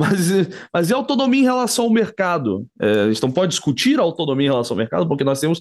[0.00, 0.30] Mas,
[0.72, 2.66] mas e a autonomia em relação ao mercado?
[2.80, 5.60] É, a gente não pode discutir a autonomia em relação ao mercado, porque nós temos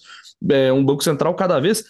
[0.50, 1.84] é, um Banco Central cada vez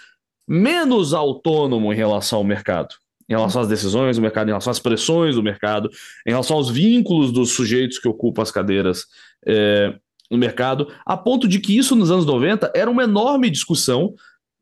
[0.47, 2.95] menos autônomo em relação ao mercado,
[3.29, 5.91] em relação às decisões do mercado, em relação às pressões do mercado,
[6.25, 9.05] em relação aos vínculos dos sujeitos que ocupam as cadeiras
[9.45, 9.93] é,
[10.31, 14.15] no mercado, a ponto de que isso nos anos 90 era uma enorme discussão.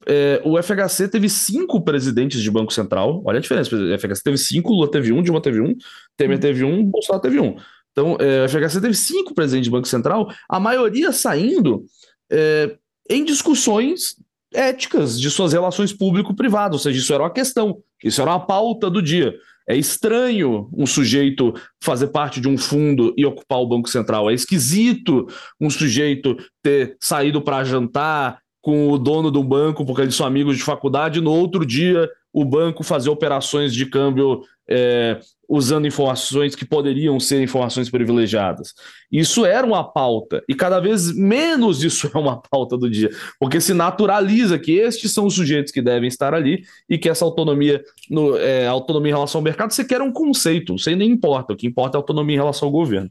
[0.05, 3.21] É, o FHC teve cinco presidentes de Banco Central.
[3.25, 3.73] Olha a diferença.
[3.73, 5.73] O FHC teve cinco, Lula teve um, Dilma teve um,
[6.17, 7.55] Temer teve um, Bolsonaro teve um.
[7.97, 11.83] Então, é, a FHC teve cinco presidentes do Banco Central, a maioria saindo
[12.31, 12.77] é,
[13.09, 14.15] em discussões
[14.53, 18.87] éticas de suas relações público-privado, ou seja, isso era uma questão, isso era uma pauta
[18.87, 19.33] do dia.
[19.67, 24.29] É estranho um sujeito fazer parte de um fundo e ocupar o Banco Central.
[24.29, 25.27] É esquisito
[25.59, 30.55] um sujeito ter saído para jantar com o dono do banco porque eles são amigos
[30.55, 36.55] de faculdade e no outro dia o banco fazer operações de câmbio é, usando informações
[36.55, 38.73] que poderiam ser informações privilegiadas.
[39.11, 43.09] Isso era uma pauta, e cada vez menos isso é uma pauta do dia,
[43.39, 47.23] porque se naturaliza que estes são os sujeitos que devem estar ali e que essa
[47.23, 51.11] autonomia, no, é, autonomia em relação ao mercado, você quer um conceito, isso aí nem
[51.11, 53.09] importa, o que importa é a autonomia em relação ao governo.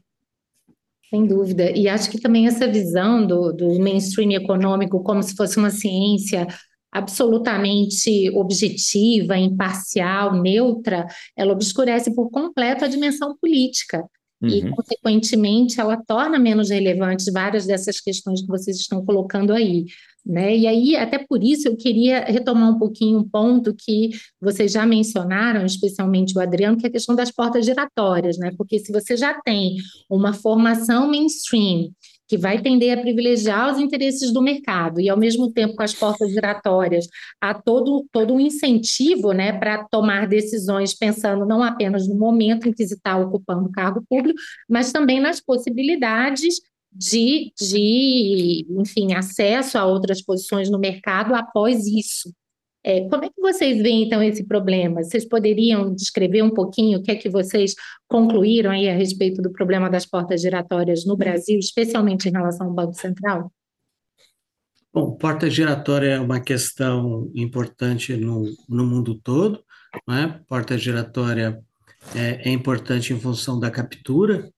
[1.09, 1.71] Sem dúvida.
[1.71, 6.45] E acho que também essa visão do, do mainstream econômico como se fosse uma ciência
[6.97, 14.03] absolutamente objetiva, imparcial, neutra, ela obscurece por completo a dimensão política.
[14.41, 14.49] Uhum.
[14.49, 19.85] E, consequentemente, ela torna menos relevantes várias dessas questões que vocês estão colocando aí.
[20.25, 20.57] Né?
[20.57, 24.09] E aí, até por isso, eu queria retomar um pouquinho um ponto que
[24.41, 28.51] vocês já mencionaram, especialmente o Adriano, que é a questão das portas giratórias, né?
[28.57, 29.77] Porque se você já tem
[30.09, 31.91] uma formação mainstream
[32.27, 35.93] que vai tender a privilegiar os interesses do mercado e, ao mesmo tempo, com as
[35.93, 37.07] portas giratórias,
[37.39, 42.73] há todo, todo um incentivo né, para tomar decisões pensando não apenas no momento em
[42.73, 46.55] que se está ocupando o cargo público, mas também nas possibilidades
[46.91, 52.33] de, de, enfim, acesso a outras posições no mercado após isso.
[52.89, 55.03] É, como é que vocês veem, então, esse problema?
[55.03, 57.75] Vocês poderiam descrever um pouquinho o que é que vocês
[58.07, 62.73] concluíram aí a respeito do problema das portas giratórias no Brasil, especialmente em relação ao
[62.73, 63.51] Banco Central?
[64.93, 69.61] Bom, porta giratória é uma questão importante no, no mundo todo,
[70.07, 70.39] né?
[70.47, 71.61] Porta giratória
[72.15, 74.49] é, é importante em função da captura,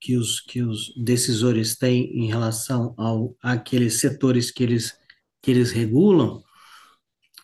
[0.00, 4.94] que os, que os decisores têm em relação ao, àqueles setores que eles,
[5.42, 6.42] que eles regulam,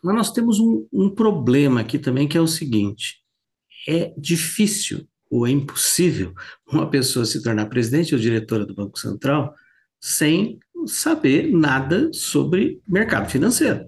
[0.07, 3.17] mas nós temos um, um problema aqui também, que é o seguinte:
[3.89, 6.33] é difícil ou é impossível
[6.65, 9.53] uma pessoa se tornar presidente ou diretora do Banco Central
[10.01, 13.85] sem saber nada sobre mercado financeiro.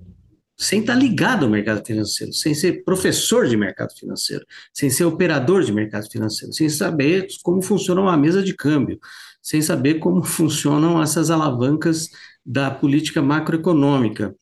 [0.57, 4.45] Sem estar ligado ao mercado financeiro, sem ser professor de mercado financeiro,
[4.75, 8.99] sem ser operador de mercado financeiro, sem saber como funciona uma mesa de câmbio,
[9.41, 12.09] sem saber como funcionam essas alavancas
[12.45, 14.35] da política macroeconômica.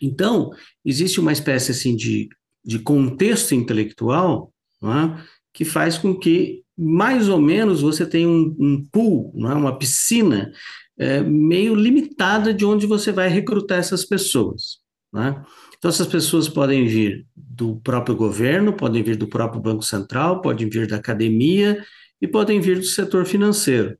[0.00, 0.50] Então,
[0.84, 2.28] existe uma espécie assim de,
[2.64, 5.22] de contexto intelectual é,
[5.52, 10.52] que faz com que, mais ou menos, você tenha um, um pool, é, uma piscina
[10.98, 14.78] é, meio limitada de onde você vai recrutar essas pessoas.
[15.12, 15.42] Né?
[15.76, 20.68] Então, essas pessoas podem vir do próprio governo, podem vir do próprio Banco Central, podem
[20.68, 21.84] vir da academia
[22.20, 23.96] e podem vir do setor financeiro.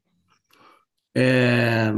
[1.16, 1.92] É,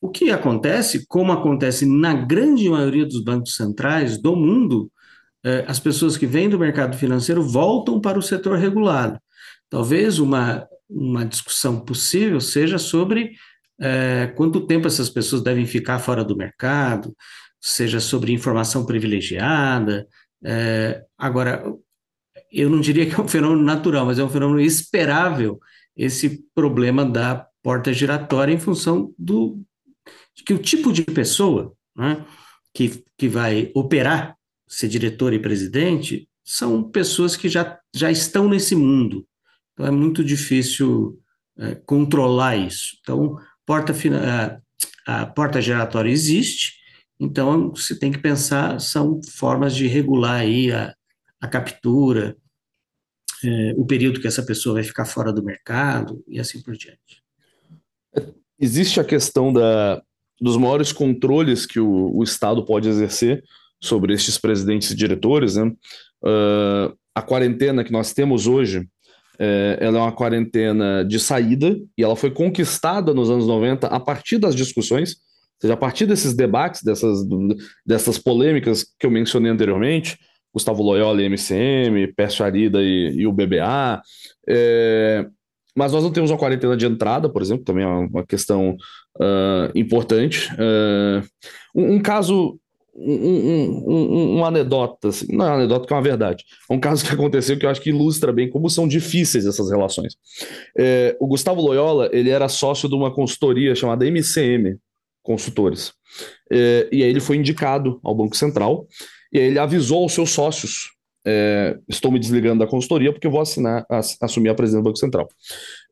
[0.00, 4.90] o que acontece, como acontece na grande maioria dos bancos centrais do mundo,
[5.44, 9.18] é, as pessoas que vêm do mercado financeiro voltam para o setor regulado.
[9.68, 13.32] Talvez uma, uma discussão possível seja sobre
[13.80, 17.14] é, quanto tempo essas pessoas devem ficar fora do mercado,
[17.60, 20.06] seja sobre informação privilegiada.
[20.44, 21.64] É, agora,
[22.52, 25.58] eu não diria que é um fenômeno natural, mas é um fenômeno esperável
[25.96, 29.60] esse problema da porta giratória em função do
[30.44, 32.24] que o tipo de pessoa né,
[32.72, 34.36] que, que vai operar,
[34.66, 39.26] ser diretor e presidente, são pessoas que já, já estão nesse mundo.
[39.72, 41.20] Então é muito difícil
[41.58, 42.96] é, controlar isso.
[43.00, 43.36] Então,
[43.66, 43.92] porta,
[45.06, 46.78] a, a porta giratória existe,
[47.20, 50.94] então, se tem que pensar, são formas de regular aí a,
[51.40, 52.36] a captura,
[53.44, 57.22] é, o período que essa pessoa vai ficar fora do mercado e assim por diante.
[58.58, 60.02] Existe a questão da,
[60.40, 63.42] dos maiores controles que o, o Estado pode exercer
[63.80, 65.56] sobre estes presidentes e diretores.
[65.56, 65.72] Né?
[66.22, 68.86] Uh, a quarentena que nós temos hoje,
[69.40, 74.00] é, ela é uma quarentena de saída e ela foi conquistada nos anos 90 a
[74.00, 75.16] partir das discussões
[75.60, 77.26] seja, a partir desses debates, dessas,
[77.84, 80.18] dessas polêmicas que eu mencionei anteriormente,
[80.52, 84.00] Gustavo Loyola e MCM, Pércio Arida e, e o BBA,
[84.48, 85.26] é,
[85.76, 88.76] mas nós não temos uma quarentena de entrada, por exemplo, também é uma questão
[89.20, 90.50] uh, importante.
[90.54, 91.26] Uh,
[91.74, 92.58] um, um, caso,
[92.94, 96.80] um, um, uma anedota, assim, não é uma anedota que é uma verdade, é um
[96.80, 100.16] caso que aconteceu que eu acho que ilustra bem como são difíceis essas relações.
[100.76, 104.76] É, o Gustavo Loyola, ele era sócio de uma consultoria chamada MCM,
[105.22, 105.92] consultores.
[106.50, 108.86] É, e aí ele foi indicado ao Banco Central
[109.32, 110.90] e aí ele avisou aos seus sócios:
[111.26, 113.84] é, estou me desligando da consultoria porque vou assinar,
[114.20, 115.28] assumir a presidência do Banco Central.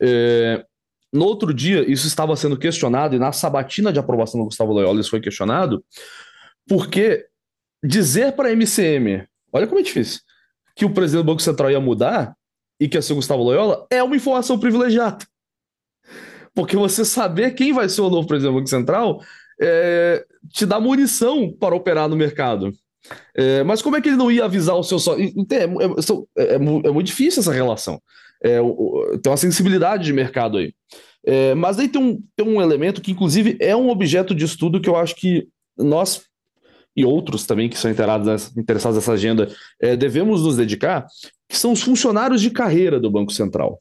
[0.00, 0.64] É,
[1.12, 5.00] no outro dia, isso estava sendo questionado, e na sabatina de aprovação do Gustavo Loyola
[5.00, 5.84] isso foi questionado,
[6.68, 7.26] porque
[7.82, 10.20] dizer para a MCM, olha como é difícil,
[10.74, 12.34] que o presidente do Banco Central ia mudar
[12.78, 15.24] e que ia ser o Gustavo Loyola é uma informação privilegiada.
[16.54, 19.20] Porque você saber quem vai ser o novo presidente do Banco Central
[19.60, 22.72] é, te dá munição para operar no mercado.
[23.34, 25.22] É, mas como é que ele não ia avisar o seu sócio?
[25.22, 28.00] É, é, é, é, muito difícil essa relação.
[28.42, 30.74] Tem uma sensibilidade de mercado aí.
[31.56, 34.88] mas aí tem um, tem um elemento que, inclusive, é um objeto de estudo que
[34.88, 36.22] eu acho que nós
[36.96, 39.48] e outros também que são interessados nessa agenda
[39.98, 41.06] devemos nos dedicar,
[41.48, 43.80] que são os funcionários de carreira do Banco Central.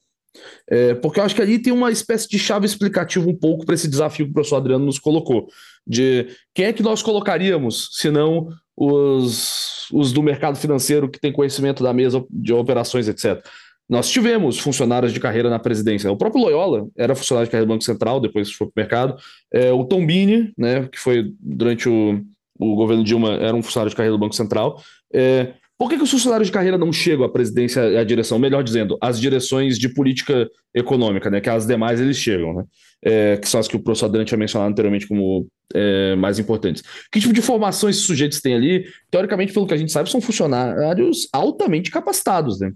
[0.69, 3.75] É, porque eu acho que ali tem uma espécie de chave explicativa um pouco para
[3.75, 5.47] esse desafio que o professor Adriano nos colocou,
[5.85, 11.31] de quem é que nós colocaríamos, se não os, os do mercado financeiro que tem
[11.31, 13.45] conhecimento da mesa de operações, etc.
[13.87, 16.11] Nós tivemos funcionários de carreira na presidência.
[16.11, 19.15] O próprio Loyola era funcionário de carreira do Banco Central, depois foi para o mercado.
[19.53, 22.21] É, o Tombini, né, que foi durante o,
[22.59, 24.81] o governo Dilma, era um funcionário de carreira do Banco Central.
[25.13, 28.39] É, por que, que, os funcionários de carreira não chegam à presidência e à direção?
[28.39, 31.41] Melhor dizendo, às direções de política econômica, né?
[31.41, 32.63] Que as demais eles chegam, né?
[33.03, 36.81] É, que são as que o professor Adriano tinha mencionado anteriormente como é, mais importantes.
[37.11, 38.85] Que tipo de formação esses sujeitos têm ali?
[39.11, 42.71] Teoricamente, pelo que a gente sabe, são funcionários altamente capacitados, né?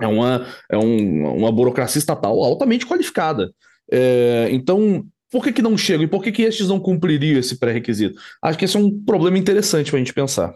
[0.00, 3.52] É uma, é um, uma burocracia estatal altamente qualificada.
[3.90, 7.58] É, então, por que, que não chegam e por que, que estes não cumpririam esse
[7.58, 8.20] pré-requisito?
[8.42, 10.54] Acho que esse é um problema interessante para a gente pensar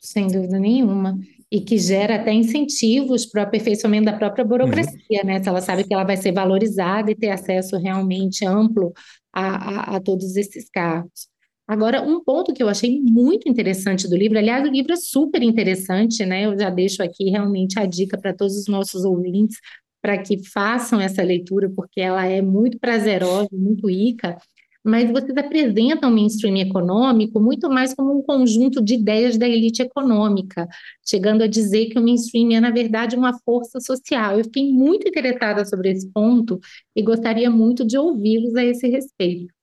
[0.00, 1.18] sem dúvida nenhuma.
[1.52, 5.26] E que gera até incentivos para o aperfeiçoamento da própria burocracia, uhum.
[5.26, 5.42] né?
[5.42, 8.92] Se ela sabe que ela vai ser valorizada e ter acesso realmente amplo
[9.32, 11.28] a, a, a todos esses cargos.
[11.70, 15.40] Agora, um ponto que eu achei muito interessante do livro, aliás, o livro é super
[15.40, 16.46] interessante, né?
[16.46, 19.56] Eu já deixo aqui realmente a dica para todos os nossos ouvintes
[20.02, 24.36] para que façam essa leitura, porque ela é muito prazerosa, muito rica
[24.82, 29.82] mas vocês apresentam o mainstream econômico muito mais como um conjunto de ideias da elite
[29.82, 30.66] econômica,
[31.06, 34.38] chegando a dizer que o mainstream é, na verdade, uma força social.
[34.38, 36.58] Eu fiquei muito interessada sobre esse ponto
[36.96, 39.59] e gostaria muito de ouvi-los a esse respeito.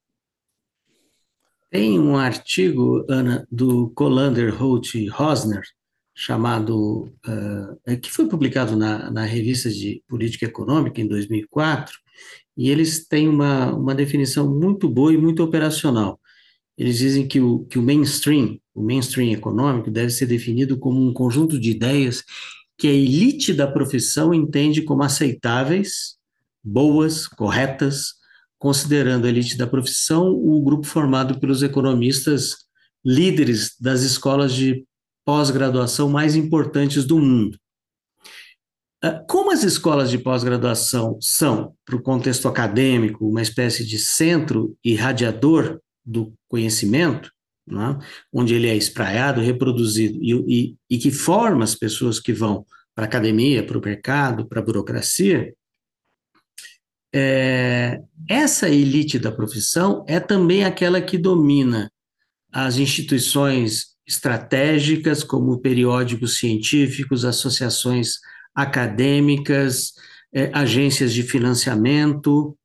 [1.70, 5.63] Tem um artigo, Ana, do Colander, Holt Rosner,
[6.15, 11.93] chamado, uh, que foi publicado na, na revista de Política Econômica em 2004,
[12.55, 16.20] e eles têm uma, uma definição muito boa e muito operacional.
[16.78, 21.13] Eles dizem que o, que o mainstream, o mainstream econômico, deve ser definido como um
[21.13, 22.24] conjunto de ideias
[22.78, 26.15] que a elite da profissão entende como aceitáveis,
[26.63, 28.13] boas, corretas,
[28.58, 32.55] considerando a elite da profissão o grupo formado pelos economistas
[33.05, 34.86] líderes das escolas de
[35.26, 37.58] pós-graduação mais importantes do mundo.
[39.01, 44.76] Ah, como as escolas de pós-graduação são, para o contexto acadêmico, uma espécie de centro
[44.84, 47.32] irradiador do conhecimento,
[47.68, 47.97] né,
[48.34, 53.05] onde ele é espraiado, reproduzido e, e, e que forma as pessoas que vão para
[53.05, 55.53] a academia, para o mercado, para a burocracia,
[57.20, 57.99] é,
[58.30, 61.91] essa elite da profissão é também aquela que domina
[62.51, 68.20] as instituições estratégicas, como periódicos científicos, associações
[68.53, 69.93] acadêmicas,
[70.32, 72.55] é, agências de financiamento.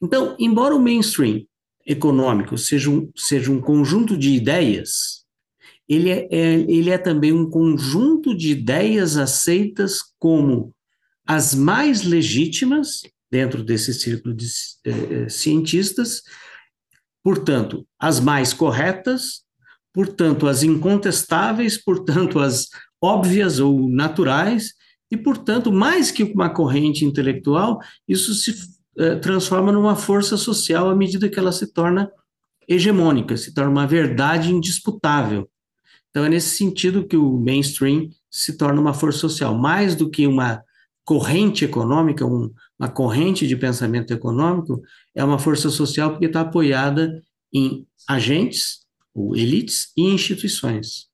[0.00, 1.42] Então, embora o mainstream
[1.84, 5.24] econômico seja um, seja um conjunto de ideias,
[5.88, 10.72] ele é, é, ele é também um conjunto de ideias aceitas como
[11.26, 13.02] as mais legítimas
[13.32, 14.46] dentro desse círculo de
[14.84, 16.22] é, cientistas,
[17.24, 19.42] portanto, as mais corretas,
[19.90, 22.68] portanto, as incontestáveis, portanto, as
[23.00, 24.74] óbvias ou naturais,
[25.10, 28.54] e, portanto, mais que uma corrente intelectual, isso se
[28.96, 32.10] eh, transforma numa força social à medida que ela se torna
[32.66, 35.50] hegemônica, se torna uma verdade indisputável.
[36.08, 40.26] Então, é nesse sentido que o mainstream se torna uma força social, mais do que
[40.26, 40.62] uma
[41.04, 44.80] corrente econômica, um, uma corrente de pensamento econômico,
[45.14, 47.22] é uma força social porque está apoiada
[47.52, 48.80] em agentes,
[49.14, 51.08] ou elites e instituições.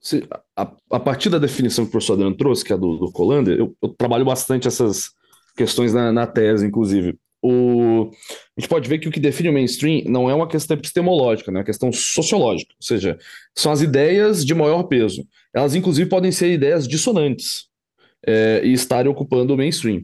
[0.00, 0.26] Se,
[0.56, 3.58] a, a, partir da definição que o professor Adriano trouxe, que é do, do Colander,
[3.58, 5.10] eu, eu, trabalho bastante essas
[5.56, 7.16] questões na, na tese, inclusive.
[7.42, 8.10] O,
[8.56, 11.50] a gente pode ver que o que define o mainstream não é uma questão epistemológica,
[11.50, 11.58] né?
[11.58, 13.18] é uma questão sociológica, ou seja,
[13.54, 15.26] são as ideias de maior peso.
[15.54, 17.65] Elas, inclusive, podem ser ideias dissonantes
[18.26, 20.02] é, e estarem ocupando o mainstream.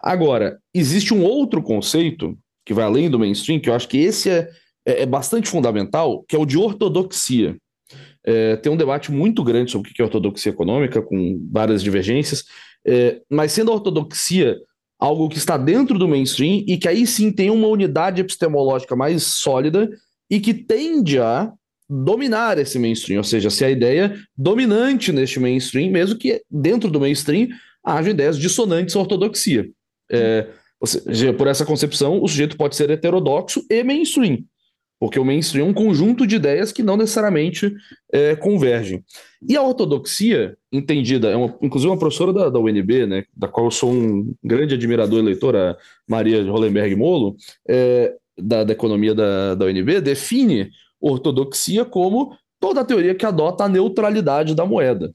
[0.00, 4.30] Agora, existe um outro conceito que vai além do mainstream, que eu acho que esse
[4.30, 4.48] é,
[4.86, 7.56] é, é bastante fundamental, que é o de ortodoxia.
[8.24, 12.44] É, tem um debate muito grande sobre o que é ortodoxia econômica, com várias divergências,
[12.86, 14.58] é, mas sendo a ortodoxia
[14.98, 19.24] algo que está dentro do mainstream e que aí sim tem uma unidade epistemológica mais
[19.24, 19.90] sólida
[20.30, 21.52] e que tende a
[21.92, 26.98] dominar esse mainstream, ou seja, se a ideia dominante neste mainstream, mesmo que dentro do
[26.98, 27.48] mainstream
[27.84, 29.68] haja ideias dissonantes à ortodoxia.
[30.10, 30.46] É,
[30.82, 34.38] seja, por essa concepção, o sujeito pode ser heterodoxo e mainstream.
[34.98, 37.74] porque o mainstream é um conjunto de ideias que não necessariamente
[38.10, 39.04] é, convergem.
[39.46, 43.66] E a ortodoxia, entendida, é uma, inclusive uma professora da, da UNB, né, da qual
[43.66, 45.76] eu sou um grande admirador e leitor, a
[46.08, 47.36] Maria Hollenberg Molo,
[47.68, 50.70] é, da, da economia da, da UNB, define
[51.02, 55.12] ortodoxia como toda a teoria que adota a neutralidade da moeda.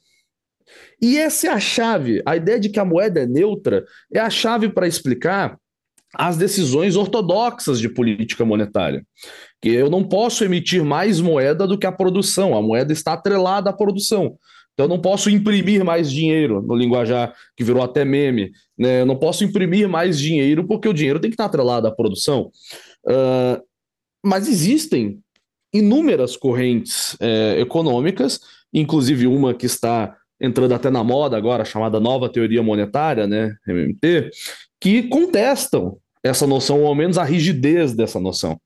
[1.02, 2.22] E essa é a chave.
[2.26, 5.58] A ideia de que a moeda é neutra é a chave para explicar
[6.14, 9.06] as decisões ortodoxas de política monetária.
[9.62, 13.70] Que eu não posso emitir mais moeda do que a produção, a moeda está atrelada
[13.70, 14.38] à produção.
[14.74, 18.52] Então eu não posso imprimir mais dinheiro, no linguajar que virou até meme.
[18.78, 19.02] Né?
[19.02, 22.52] Eu não posso imprimir mais dinheiro porque o dinheiro tem que estar atrelado à produção.
[23.06, 23.62] Uh,
[24.24, 25.20] mas existem
[25.74, 28.40] inúmeras correntes é, econômicas,
[28.74, 34.30] inclusive uma que está entrando até na moda agora, chamada nova teoria monetária, né, MMT,
[34.80, 38.60] que contestam essa noção, ou ao menos a rigidez dessa noção.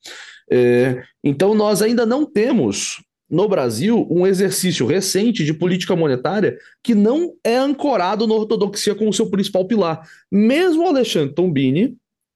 [0.51, 6.93] É, então, nós ainda não temos no Brasil um exercício recente de política monetária que
[6.93, 10.05] não é ancorado na ortodoxia como seu principal pilar.
[10.29, 11.95] Mesmo Alexandre Tombini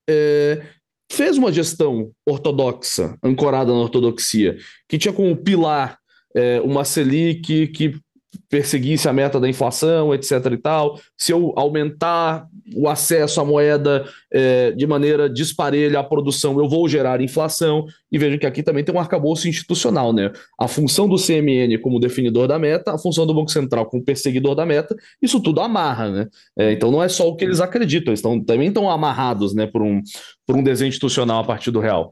[0.09, 0.61] é,
[1.11, 5.97] fez uma gestão ortodoxa, ancorada na ortodoxia, que tinha como pilar
[6.35, 7.95] é, uma Selic que
[8.49, 10.31] perseguisse a meta da inflação, etc.
[10.51, 16.57] e tal, se eu aumentar o acesso à moeda é, de maneira disparelha à produção,
[16.59, 17.85] eu vou gerar inflação.
[18.11, 20.31] E vejam que aqui também tem um arcabouço institucional, né?
[20.59, 24.55] A função do CMN como definidor da meta, a função do Banco Central como perseguidor
[24.55, 26.27] da meta, isso tudo amarra, né?
[26.57, 29.67] É, então não é só o que eles acreditam, eles tão, também estão amarrados né,
[29.67, 30.01] por, um,
[30.45, 32.11] por um desenho institucional a partir do real.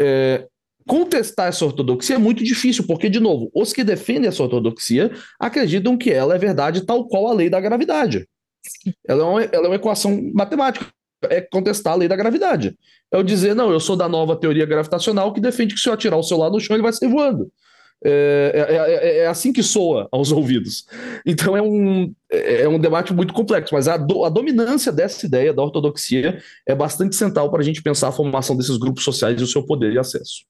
[0.00, 0.46] É,
[0.86, 5.96] contestar essa ortodoxia é muito difícil, porque, de novo, os que defendem essa ortodoxia acreditam
[5.96, 8.26] que ela é verdade tal qual a lei da gravidade.
[9.06, 10.86] Ela é uma, ela é uma equação matemática.
[11.30, 12.76] É contestar a lei da gravidade.
[13.10, 15.92] É o dizer, não, eu sou da nova teoria gravitacional que defende que se eu
[15.92, 17.50] atirar o celular no chão, ele vai sair voando.
[18.06, 20.84] É, é, é, é, assim que soa aos ouvidos.
[21.24, 25.54] Então é um, é um debate muito complexo, mas a, do, a dominância dessa ideia
[25.54, 29.44] da ortodoxia é bastante central para a gente pensar a formação desses grupos sociais e
[29.44, 30.44] o seu poder de acesso.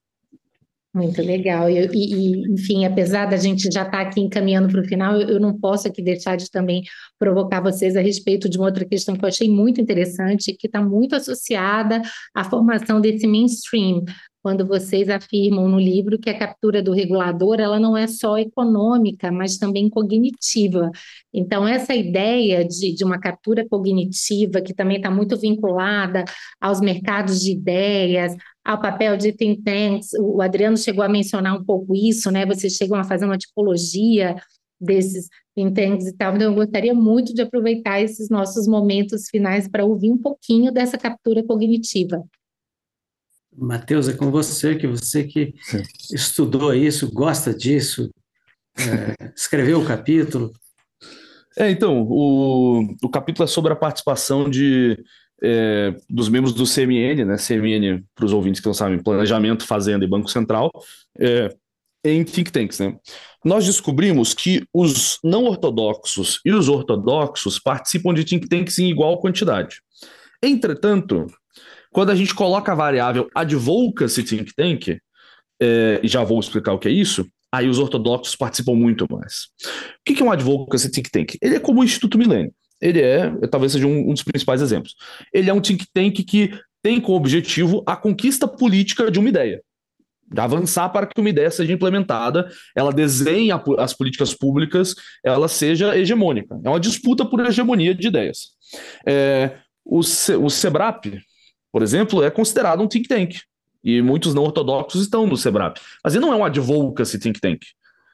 [0.95, 1.69] Muito legal.
[1.69, 5.29] E, e, enfim, apesar da gente já estar tá aqui encaminhando para o final, eu,
[5.29, 6.83] eu, não posso aqui deixar de também
[7.19, 10.81] provocar vocês a respeito de uma outra questão que eu achei muito interessante, que está
[10.81, 12.01] muito associada
[12.33, 14.05] à formação desse mainstream,
[14.45, 19.33] quando vocês afirmam no livro que a captura do regulador ela não é só econômica,
[19.33, 20.91] mas também cognitiva.
[21.33, 26.27] Então, essa ideia de, de uma captura cognitiva, que também está muito vinculada
[26.61, 31.65] aos mercados de ideias, ao papel de think tanks, o Adriano chegou a mencionar um
[31.65, 32.45] pouco isso, né?
[32.45, 34.37] Vocês chegam a fazer uma tipologia
[34.79, 39.67] desses think tanks e tal, então eu gostaria muito de aproveitar esses nossos momentos finais
[39.67, 42.23] para ouvir um pouquinho dessa captura cognitiva.
[43.57, 45.83] Matheus, é com você, que você que Sim.
[46.13, 48.11] estudou isso, gosta disso,
[48.77, 50.53] é, escreveu o capítulo.
[51.57, 54.99] É, então, o, o capítulo é sobre a participação de,
[55.43, 57.37] é, dos membros do CMN, né?
[57.37, 60.71] CMN, para os ouvintes que não sabem, Planejamento, Fazenda e Banco Central,
[61.19, 61.55] é,
[62.05, 62.97] em think tanks, né?
[63.45, 69.21] Nós descobrimos que os não ortodoxos e os ortodoxos participam de think tanks em igual
[69.21, 69.81] quantidade.
[70.43, 71.27] Entretanto,
[71.95, 74.99] quando a gente coloca a variável advocacy think tank,
[75.63, 79.45] é, e já vou explicar o que é isso, aí os ortodoxos participam muito mais.
[80.01, 81.37] O que é um advocacy think tank?
[81.41, 82.53] Ele é como o Instituto Milênio.
[82.83, 84.97] Ele é, talvez seja um, um dos principais exemplos.
[85.33, 86.51] Ele é um think tank que
[86.83, 89.63] tem como objetivo a conquista política de uma ideia
[90.33, 95.97] de avançar para que uma ideia seja implementada, ela desenhe as políticas públicas, ela seja
[95.97, 96.59] hegemônica.
[96.65, 98.49] É uma disputa por hegemonia de ideias.
[99.07, 101.21] É, o, Ce, o SEBRAP,
[101.75, 103.35] por exemplo, é considerado um think tank.
[103.83, 105.79] E muitos não ortodoxos estão no SEBRAP.
[106.05, 107.63] Mas ele não é um advocacy think tank.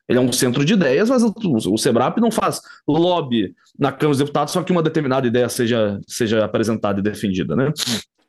[0.08, 4.18] Ele é um centro de ideias, mas o SEBRAP não faz lobby na Câmara dos
[4.18, 7.54] Deputados só que uma determinada ideia seja, seja apresentada e defendida.
[7.54, 7.70] Né?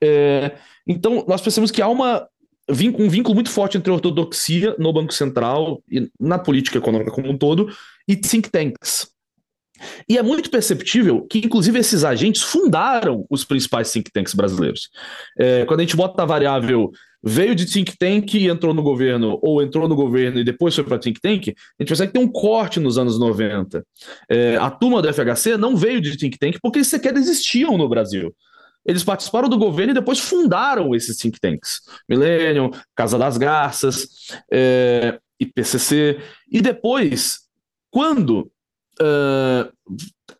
[0.02, 2.28] É, então, nós pensamos que há uma,
[2.70, 7.38] um vínculo muito forte entre ortodoxia no Banco Central e na política econômica como um
[7.38, 7.74] todo
[8.06, 9.08] e think tanks.
[10.08, 14.90] E é muito perceptível que, inclusive, esses agentes fundaram os principais think tanks brasileiros.
[15.38, 16.92] É, quando a gente bota a variável
[17.24, 20.84] veio de think tank e entrou no governo, ou entrou no governo e depois foi
[20.84, 23.86] para think tank, a gente percebe que tem um corte nos anos 90.
[24.30, 27.88] É, a turma do FHC não veio de think tank porque eles sequer existiam no
[27.88, 28.34] Brasil.
[28.84, 31.82] Eles participaram do governo e depois fundaram esses think tanks.
[32.10, 34.08] Millennium, Casa das Graças,
[34.52, 36.20] é, IPCC.
[36.52, 37.42] E depois,
[37.92, 38.52] quando
[39.00, 39.72] uh,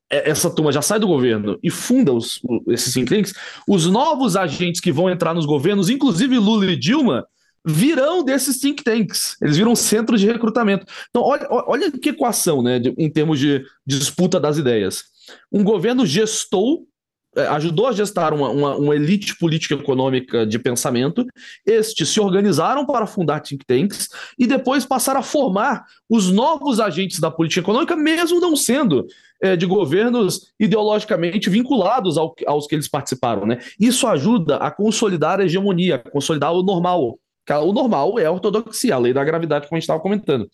[0.10, 3.34] essa turma já sai do governo e funda os, esses think tanks,
[3.68, 7.26] os novos agentes que vão entrar nos governos, inclusive Lula e Dilma,
[7.66, 10.86] virão desses think tanks, eles viram centros de recrutamento.
[11.10, 15.04] Então, olha, olha que equação, né, em termos de disputa das ideias.
[15.52, 16.88] Um governo gestou
[17.36, 21.26] ajudou a gestar uma, uma, uma, elite política econômica de pensamento.
[21.66, 27.20] Estes se organizaram para fundar think tanks e depois passaram a formar os novos agentes
[27.20, 29.08] da política econômica, mesmo não sendo
[29.42, 33.46] é, de governos ideologicamente vinculados ao, aos que eles participaram.
[33.46, 33.60] Né?
[33.80, 37.18] Isso ajuda a consolidar a hegemonia, a consolidar o normal.
[37.50, 40.50] O normal é a ortodoxia, a lei da gravidade, como a gente estava comentando.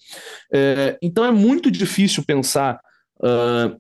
[0.52, 2.80] É, então é muito difícil pensar.
[3.20, 3.78] Uh,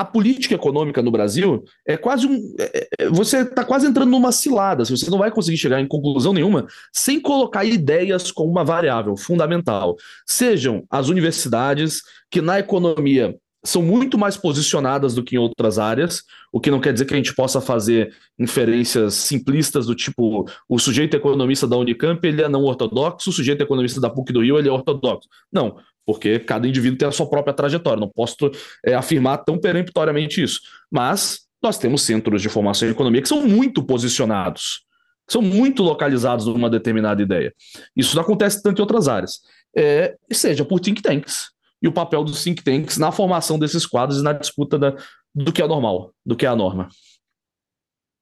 [0.00, 2.54] a política econômica no Brasil é quase um.
[2.58, 4.82] É, é você está quase entrando numa cilada.
[4.82, 9.96] Você não vai conseguir chegar em conclusão nenhuma sem colocar ideias como uma variável fundamental.
[10.26, 16.22] Sejam as universidades, que na economia são muito mais posicionadas do que em outras áreas,
[16.50, 20.78] o que não quer dizer que a gente possa fazer inferências simplistas do tipo o
[20.78, 24.58] sujeito economista da Unicamp ele é não ortodoxo, o sujeito economista da PUC do Rio
[24.58, 25.28] ele é ortodoxo.
[25.52, 25.76] Não,
[26.06, 28.36] porque cada indivíduo tem a sua própria trajetória, não posso
[28.84, 30.60] é, afirmar tão peremptoriamente isso.
[30.90, 34.82] Mas nós temos centros de formação em economia que são muito posicionados,
[35.28, 37.54] são muito localizados numa determinada ideia.
[37.94, 39.40] Isso não acontece tanto em outras áreas.
[39.76, 41.50] É, seja por think tanks,
[41.82, 44.94] e o papel dos think tanks na formação desses quadros e na disputa da,
[45.34, 46.88] do que é normal, do que é a norma.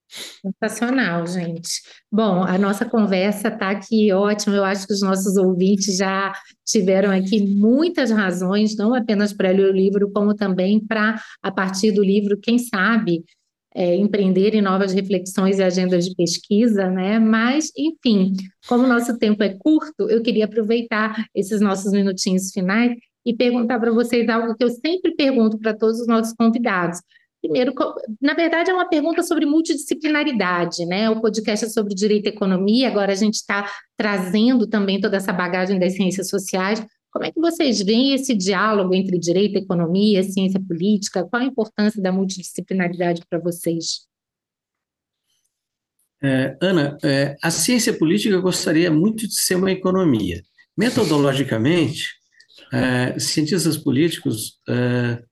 [0.09, 1.83] Sensacional, gente.
[2.11, 4.57] Bom, a nossa conversa está aqui ótima.
[4.57, 6.33] Eu acho que os nossos ouvintes já
[6.67, 11.93] tiveram aqui muitas razões, não apenas para ler o livro, como também para, a partir
[11.93, 13.23] do livro, quem sabe,
[13.75, 17.19] é, empreender em novas reflexões e agendas de pesquisa, né?
[17.19, 18.33] Mas, enfim,
[18.67, 22.93] como o nosso tempo é curto, eu queria aproveitar esses nossos minutinhos finais
[23.27, 26.99] e perguntar para vocês algo que eu sempre pergunto para todos os nossos convidados.
[27.41, 27.73] Primeiro,
[28.21, 31.09] na verdade, é uma pergunta sobre multidisciplinaridade, né?
[31.09, 35.33] O podcast é sobre direito e economia, agora a gente está trazendo também toda essa
[35.33, 36.85] bagagem das ciências sociais.
[37.13, 41.25] Como é que vocês veem esse diálogo entre direito, economia, ciência política?
[41.25, 44.09] Qual a importância da multidisciplinaridade para vocês?
[46.21, 50.43] É, Ana, é, a ciência política gostaria muito de ser uma economia.
[50.77, 52.09] Metodologicamente,
[52.73, 55.23] é, cientistas políticos é,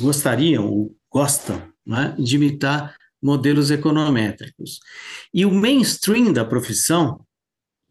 [0.00, 4.78] gostariam, gostam, né, de imitar modelos econométricos.
[5.32, 7.24] E o mainstream da profissão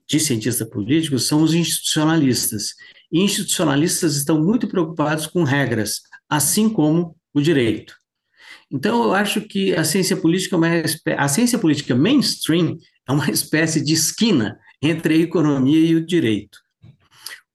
[0.07, 2.73] de cientista político são os institucionalistas.
[3.11, 7.95] E institucionalistas estão muito preocupados com regras, assim como o direito.
[8.71, 10.67] Então, eu acho que a ciência política é uma
[11.17, 16.59] a ciência política mainstream é uma espécie de esquina entre a economia e o direito.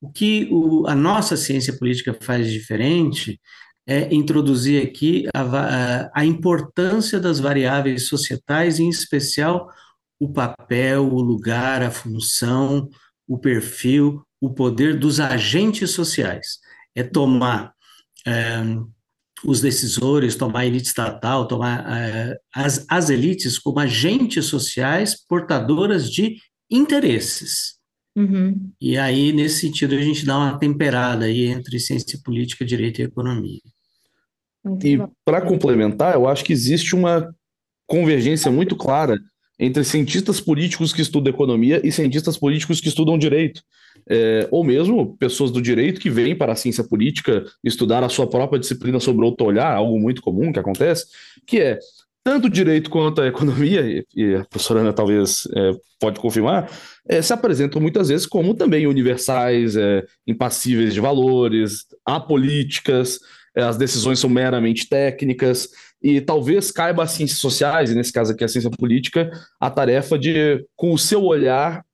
[0.00, 3.40] O que o, a nossa ciência política faz diferente
[3.86, 9.68] é introduzir aqui a, a, importância das variáveis societais, em especial
[10.20, 12.88] o papel, o lugar, a função,
[13.26, 16.58] o perfil, o poder dos agentes sociais.
[16.94, 17.72] É tomar
[18.26, 18.62] é,
[19.44, 26.10] os decisores, tomar a elite estatal, tomar é, as, as elites como agentes sociais portadoras
[26.10, 26.36] de
[26.70, 27.80] interesses.
[28.14, 28.70] Uhum.
[28.80, 33.04] E aí, nesse sentido, a gente dá uma temperada aí entre ciência política, direito e
[33.04, 33.60] economia.
[34.64, 37.34] Muito e para complementar, eu acho que existe uma
[37.86, 39.18] convergência muito clara
[39.58, 43.62] entre cientistas políticos que estudam economia e cientistas políticos que estudam direito.
[44.08, 48.28] É, ou mesmo pessoas do direito que vêm para a ciência política estudar a sua
[48.28, 51.06] própria disciplina sobre outro olhar, algo muito comum que acontece,
[51.46, 51.78] que é
[52.24, 56.70] tanto o direito quanto a economia, e a professora Ana talvez é, pode confirmar,
[57.08, 63.18] é, se apresentam muitas vezes como também universais, é, impassíveis de valores, apolíticas,
[63.56, 65.68] as decisões são meramente técnicas,
[66.02, 69.30] e talvez caiba às ciências sociais, e nesse caso aqui a ciência política,
[69.60, 71.84] a tarefa de, com o seu olhar,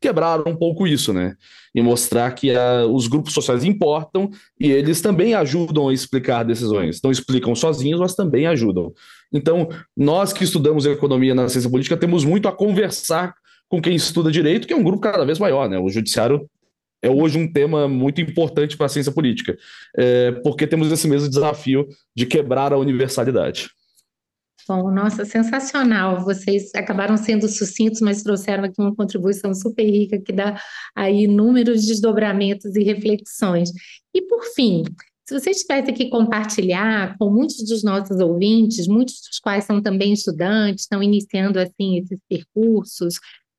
[0.00, 1.34] quebrar um pouco isso, né?
[1.74, 7.00] E mostrar que a, os grupos sociais importam e eles também ajudam a explicar decisões.
[7.02, 8.92] Não explicam sozinhos, mas também ajudam.
[9.32, 13.34] Então, nós que estudamos economia na ciência política temos muito a conversar
[13.68, 15.78] com quem estuda direito, que é um grupo cada vez maior, né?
[15.78, 16.48] O judiciário
[17.02, 19.56] é hoje um tema muito importante para a ciência política,
[19.96, 23.70] é, porque temos esse mesmo desafio de quebrar a universalidade.
[24.68, 26.22] Bom, nossa, sensacional.
[26.22, 30.60] Vocês acabaram sendo sucintos, mas trouxeram aqui uma contribuição super rica que dá
[30.94, 33.72] aí inúmeros desdobramentos e reflexões.
[34.14, 34.84] E por fim,
[35.26, 40.12] se vocês tivessem que compartilhar com muitos dos nossos ouvintes, muitos dos quais são também
[40.12, 43.14] estudantes, estão iniciando assim esses percursos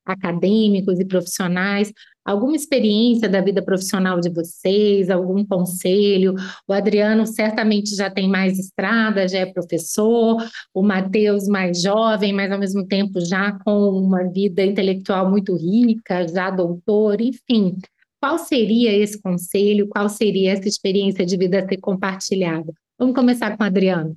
[0.06, 1.92] acadêmicos e profissionais,
[2.26, 6.36] alguma experiência da vida profissional de vocês, algum conselho.
[6.68, 10.38] O Adriano certamente já tem mais estrada, já é professor,
[10.74, 16.28] o Matheus mais jovem, mas ao mesmo tempo já com uma vida intelectual muito rica,
[16.28, 17.78] já doutor, enfim.
[18.22, 19.88] Qual seria esse conselho?
[19.88, 22.72] Qual seria essa experiência de vida a ser compartilhada?
[23.00, 24.16] Vamos começar com o Adriano.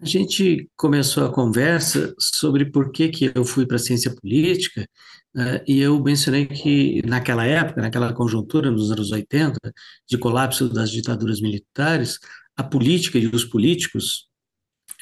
[0.00, 4.86] A gente começou a conversa sobre por que, que eu fui para a ciência política,
[5.34, 9.58] uh, e eu mencionei que naquela época, naquela conjuntura, nos anos 80,
[10.06, 12.18] de colapso das ditaduras militares,
[12.56, 14.28] a política e os políticos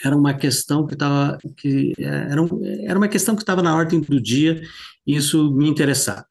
[0.05, 2.43] era uma questão que estava que era,
[2.83, 4.61] era uma questão que estava na ordem do dia
[5.07, 6.27] e isso me interessava.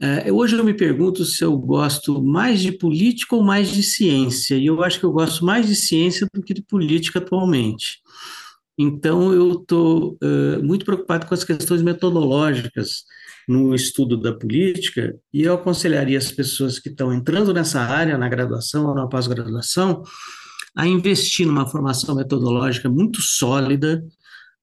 [0.00, 4.56] É, hoje eu me pergunto se eu gosto mais de política ou mais de ciência,
[4.56, 8.00] e eu acho que eu gosto mais de ciência do que de política atualmente.
[8.78, 13.02] Então, eu estou uh, muito preocupado com as questões metodológicas
[13.48, 18.28] no estudo da política, e eu aconselharia as pessoas que estão entrando nessa área, na
[18.28, 20.04] graduação ou na pós-graduação,
[20.76, 24.04] a investir numa formação metodológica muito sólida,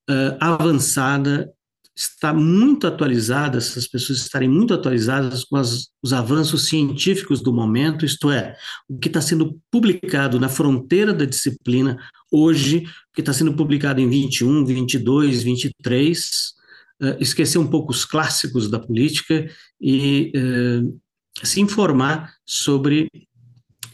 [0.09, 1.51] uh, avançada
[1.95, 8.05] está muito atualizada, essas pessoas estarem muito atualizadas com as, os avanços científicos do momento,
[8.05, 8.57] isto é,
[8.89, 11.97] o que está sendo publicado na fronteira da disciplina
[12.29, 16.53] hoje, o que está sendo publicado em 21, 22, 23,
[17.01, 20.99] uh, esquecer um pouco os clássicos da política e uh,
[21.43, 23.07] se informar sobre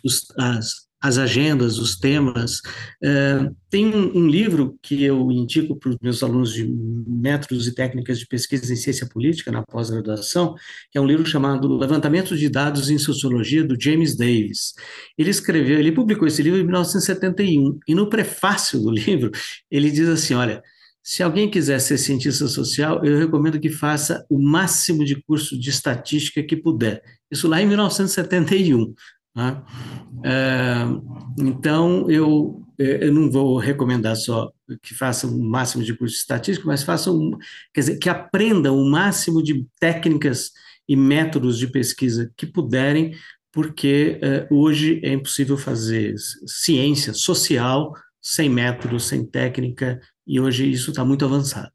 [0.04, 2.60] os, as, as agendas, os temas.
[3.04, 6.64] Uh, tem um, um, livro que eu indico para os meus alunos de
[7.08, 10.54] métodos e técnicas de pesquisa em ciência política na pós-graduação,
[10.92, 14.74] que é um livro chamado Levantamento de Dados em Sociologia, do James Davis.
[15.18, 19.32] Ele escreveu, ele publicou esse livro em 1971, e no prefácio do livro
[19.72, 20.62] ele diz assim, olha,
[21.04, 25.72] se alguém quiser ser cientista social, eu recomendo que faça o máximo de curso de
[25.72, 27.02] estatística que puder.
[27.32, 28.94] Isso lá em 1971.
[29.36, 29.64] Né?
[30.24, 30.84] É,
[31.40, 34.52] então, eu, é, eu não vou recomendar só
[34.82, 37.32] que façam o máximo de curso estatístico, mas façam,
[37.74, 40.52] quer dizer, que aprendam o máximo de técnicas
[40.88, 43.16] e métodos de pesquisa que puderem,
[43.52, 46.16] porque é, hoje é impossível fazer
[46.46, 51.74] ciência social sem método, sem técnica, e hoje isso está muito avançado.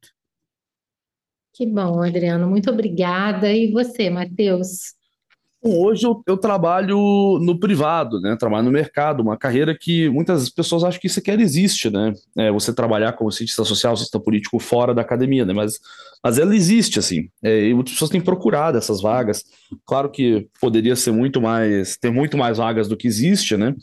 [1.53, 3.51] Que bom, Adriano, muito obrigada.
[3.51, 4.95] E você, Matheus?
[5.69, 8.37] Hoje eu, eu, trabalho no privado, né?
[8.37, 12.13] Trabalho no mercado, uma carreira que muitas pessoas acham que sequer existe, né?
[12.39, 15.53] É, você trabalhar como cientista social, cientista político fora da academia, né?
[15.53, 15.81] Mas,
[16.23, 17.29] mas ela existe, assim.
[17.43, 19.43] É, e muitas pessoas têm procurado essas vagas.
[19.85, 23.75] Claro que poderia ser muito mais, ter muito mais vagas do que existe, né?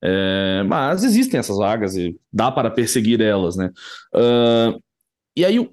[0.00, 3.70] É, mas existem essas vagas e dá para perseguir elas, né?
[4.14, 4.80] Uh,
[5.36, 5.68] e aí, um,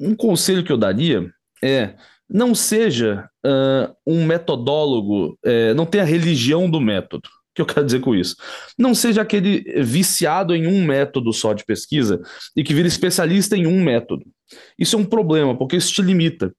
[0.00, 1.30] um conselho que eu daria
[1.62, 1.94] é
[2.32, 7.28] não seja uh, um metodólogo, uh, não tenha religião do método.
[7.28, 8.34] O que eu quero dizer com isso?
[8.78, 12.18] Não seja aquele viciado em um método só de pesquisa
[12.56, 14.24] e que vira especialista em um método.
[14.78, 16.50] Isso é um problema, porque isso te limita.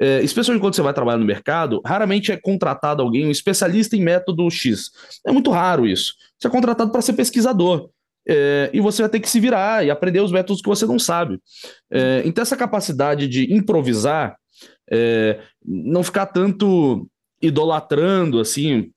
[0.00, 4.02] É, especialmente quando você vai trabalhar no mercado, raramente é contratado alguém, um especialista em
[4.02, 4.90] método X.
[5.24, 6.14] É muito raro isso.
[6.36, 7.88] Você é contratado para ser pesquisador.
[8.28, 10.98] É, e você vai ter que se virar e aprender os métodos que você não
[10.98, 11.38] sabe.
[11.92, 14.36] É, então, essa capacidade de improvisar
[14.90, 17.08] é, não ficar tanto
[17.40, 18.90] idolatrando, assim,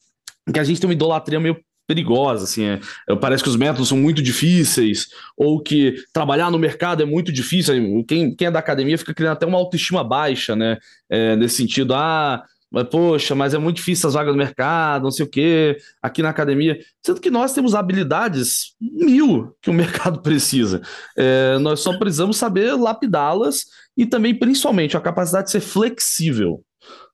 [0.51, 2.79] que a gente tem uma idolatria meio perigosa, assim, é,
[3.19, 8.05] parece que os métodos são muito difíceis, ou que trabalhar no mercado é muito difícil,
[8.07, 10.77] quem, quem é da academia fica criando até uma autoestima baixa, né,
[11.09, 12.43] é, nesse sentido, ah,
[12.73, 16.23] mas, poxa, mas é muito difícil as vagas no mercado, não sei o quê, aqui
[16.23, 16.79] na academia.
[17.05, 20.81] Sendo que nós temos habilidades mil que o mercado precisa.
[21.15, 23.65] É, nós só precisamos saber lapidá-las
[23.95, 26.63] e também, principalmente, a capacidade de ser flexível.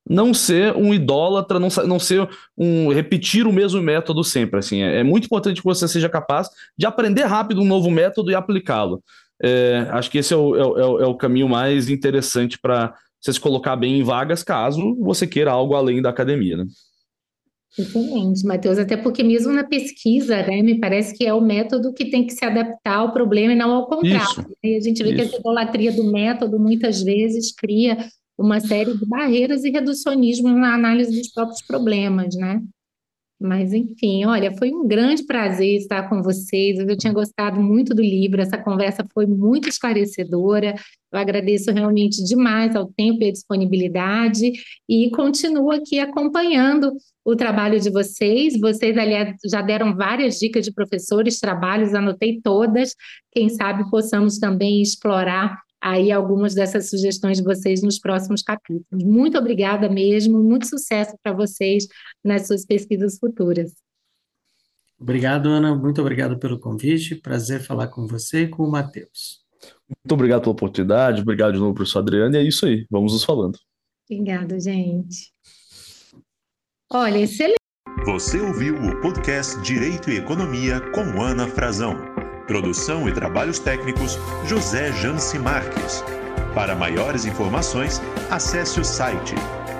[0.10, 4.60] Não ser um idólatra, não, não ser um repetir o mesmo método sempre.
[4.60, 6.47] Assim, é, é muito importante que você seja capaz
[6.78, 9.03] de aprender rápido um novo método e aplicá-lo.
[9.43, 13.34] É, acho que esse é o, é, é, é o caminho mais interessante para você
[13.34, 16.65] se colocar bem em vagas caso você queira algo além da academia, né?
[17.78, 22.09] Excelente, Matheus, até porque mesmo na pesquisa, né, me parece que é o método que
[22.09, 24.17] tem que se adaptar ao problema e não ao contrário.
[24.17, 24.47] Isso, né?
[24.63, 25.15] E a gente vê isso.
[25.17, 27.97] que essa idolatria do método muitas vezes cria
[28.38, 32.61] uma série de barreiras e reducionismo na análise dos próprios problemas, né?
[33.39, 36.77] Mas, enfim, olha, foi um grande prazer estar com vocês.
[36.77, 40.75] Eu tinha gostado muito do livro, essa conversa foi muito esclarecedora.
[41.11, 44.51] Eu agradeço realmente demais ao tempo e à disponibilidade
[44.87, 46.91] e continuo aqui acompanhando
[47.23, 48.59] o trabalho de vocês.
[48.59, 52.93] Vocês, aliás, já deram várias dicas de professores, trabalhos, anotei todas.
[53.31, 59.03] Quem sabe possamos também explorar aí algumas dessas sugestões de vocês nos próximos capítulos.
[59.03, 61.88] Muito obrigada mesmo, muito sucesso para vocês
[62.23, 63.73] nas suas pesquisas futuras.
[64.99, 65.73] Obrigado, Ana.
[65.73, 67.15] Muito obrigado pelo convite.
[67.15, 69.39] Prazer falar com você e com o Matheus.
[69.88, 71.21] Muito obrigado pela oportunidade.
[71.21, 72.36] Obrigado de novo, professor Adriano.
[72.36, 72.86] E é isso aí.
[72.89, 73.57] Vamos nos falando.
[74.09, 75.32] Obrigada, gente.
[76.91, 77.59] Olha, excelente.
[78.05, 82.09] Você ouviu o podcast Direito e Economia com Ana Frazão.
[82.50, 86.04] Produção e trabalhos técnicos José Janci Marques.
[86.56, 89.36] Para maiores informações, acesse o site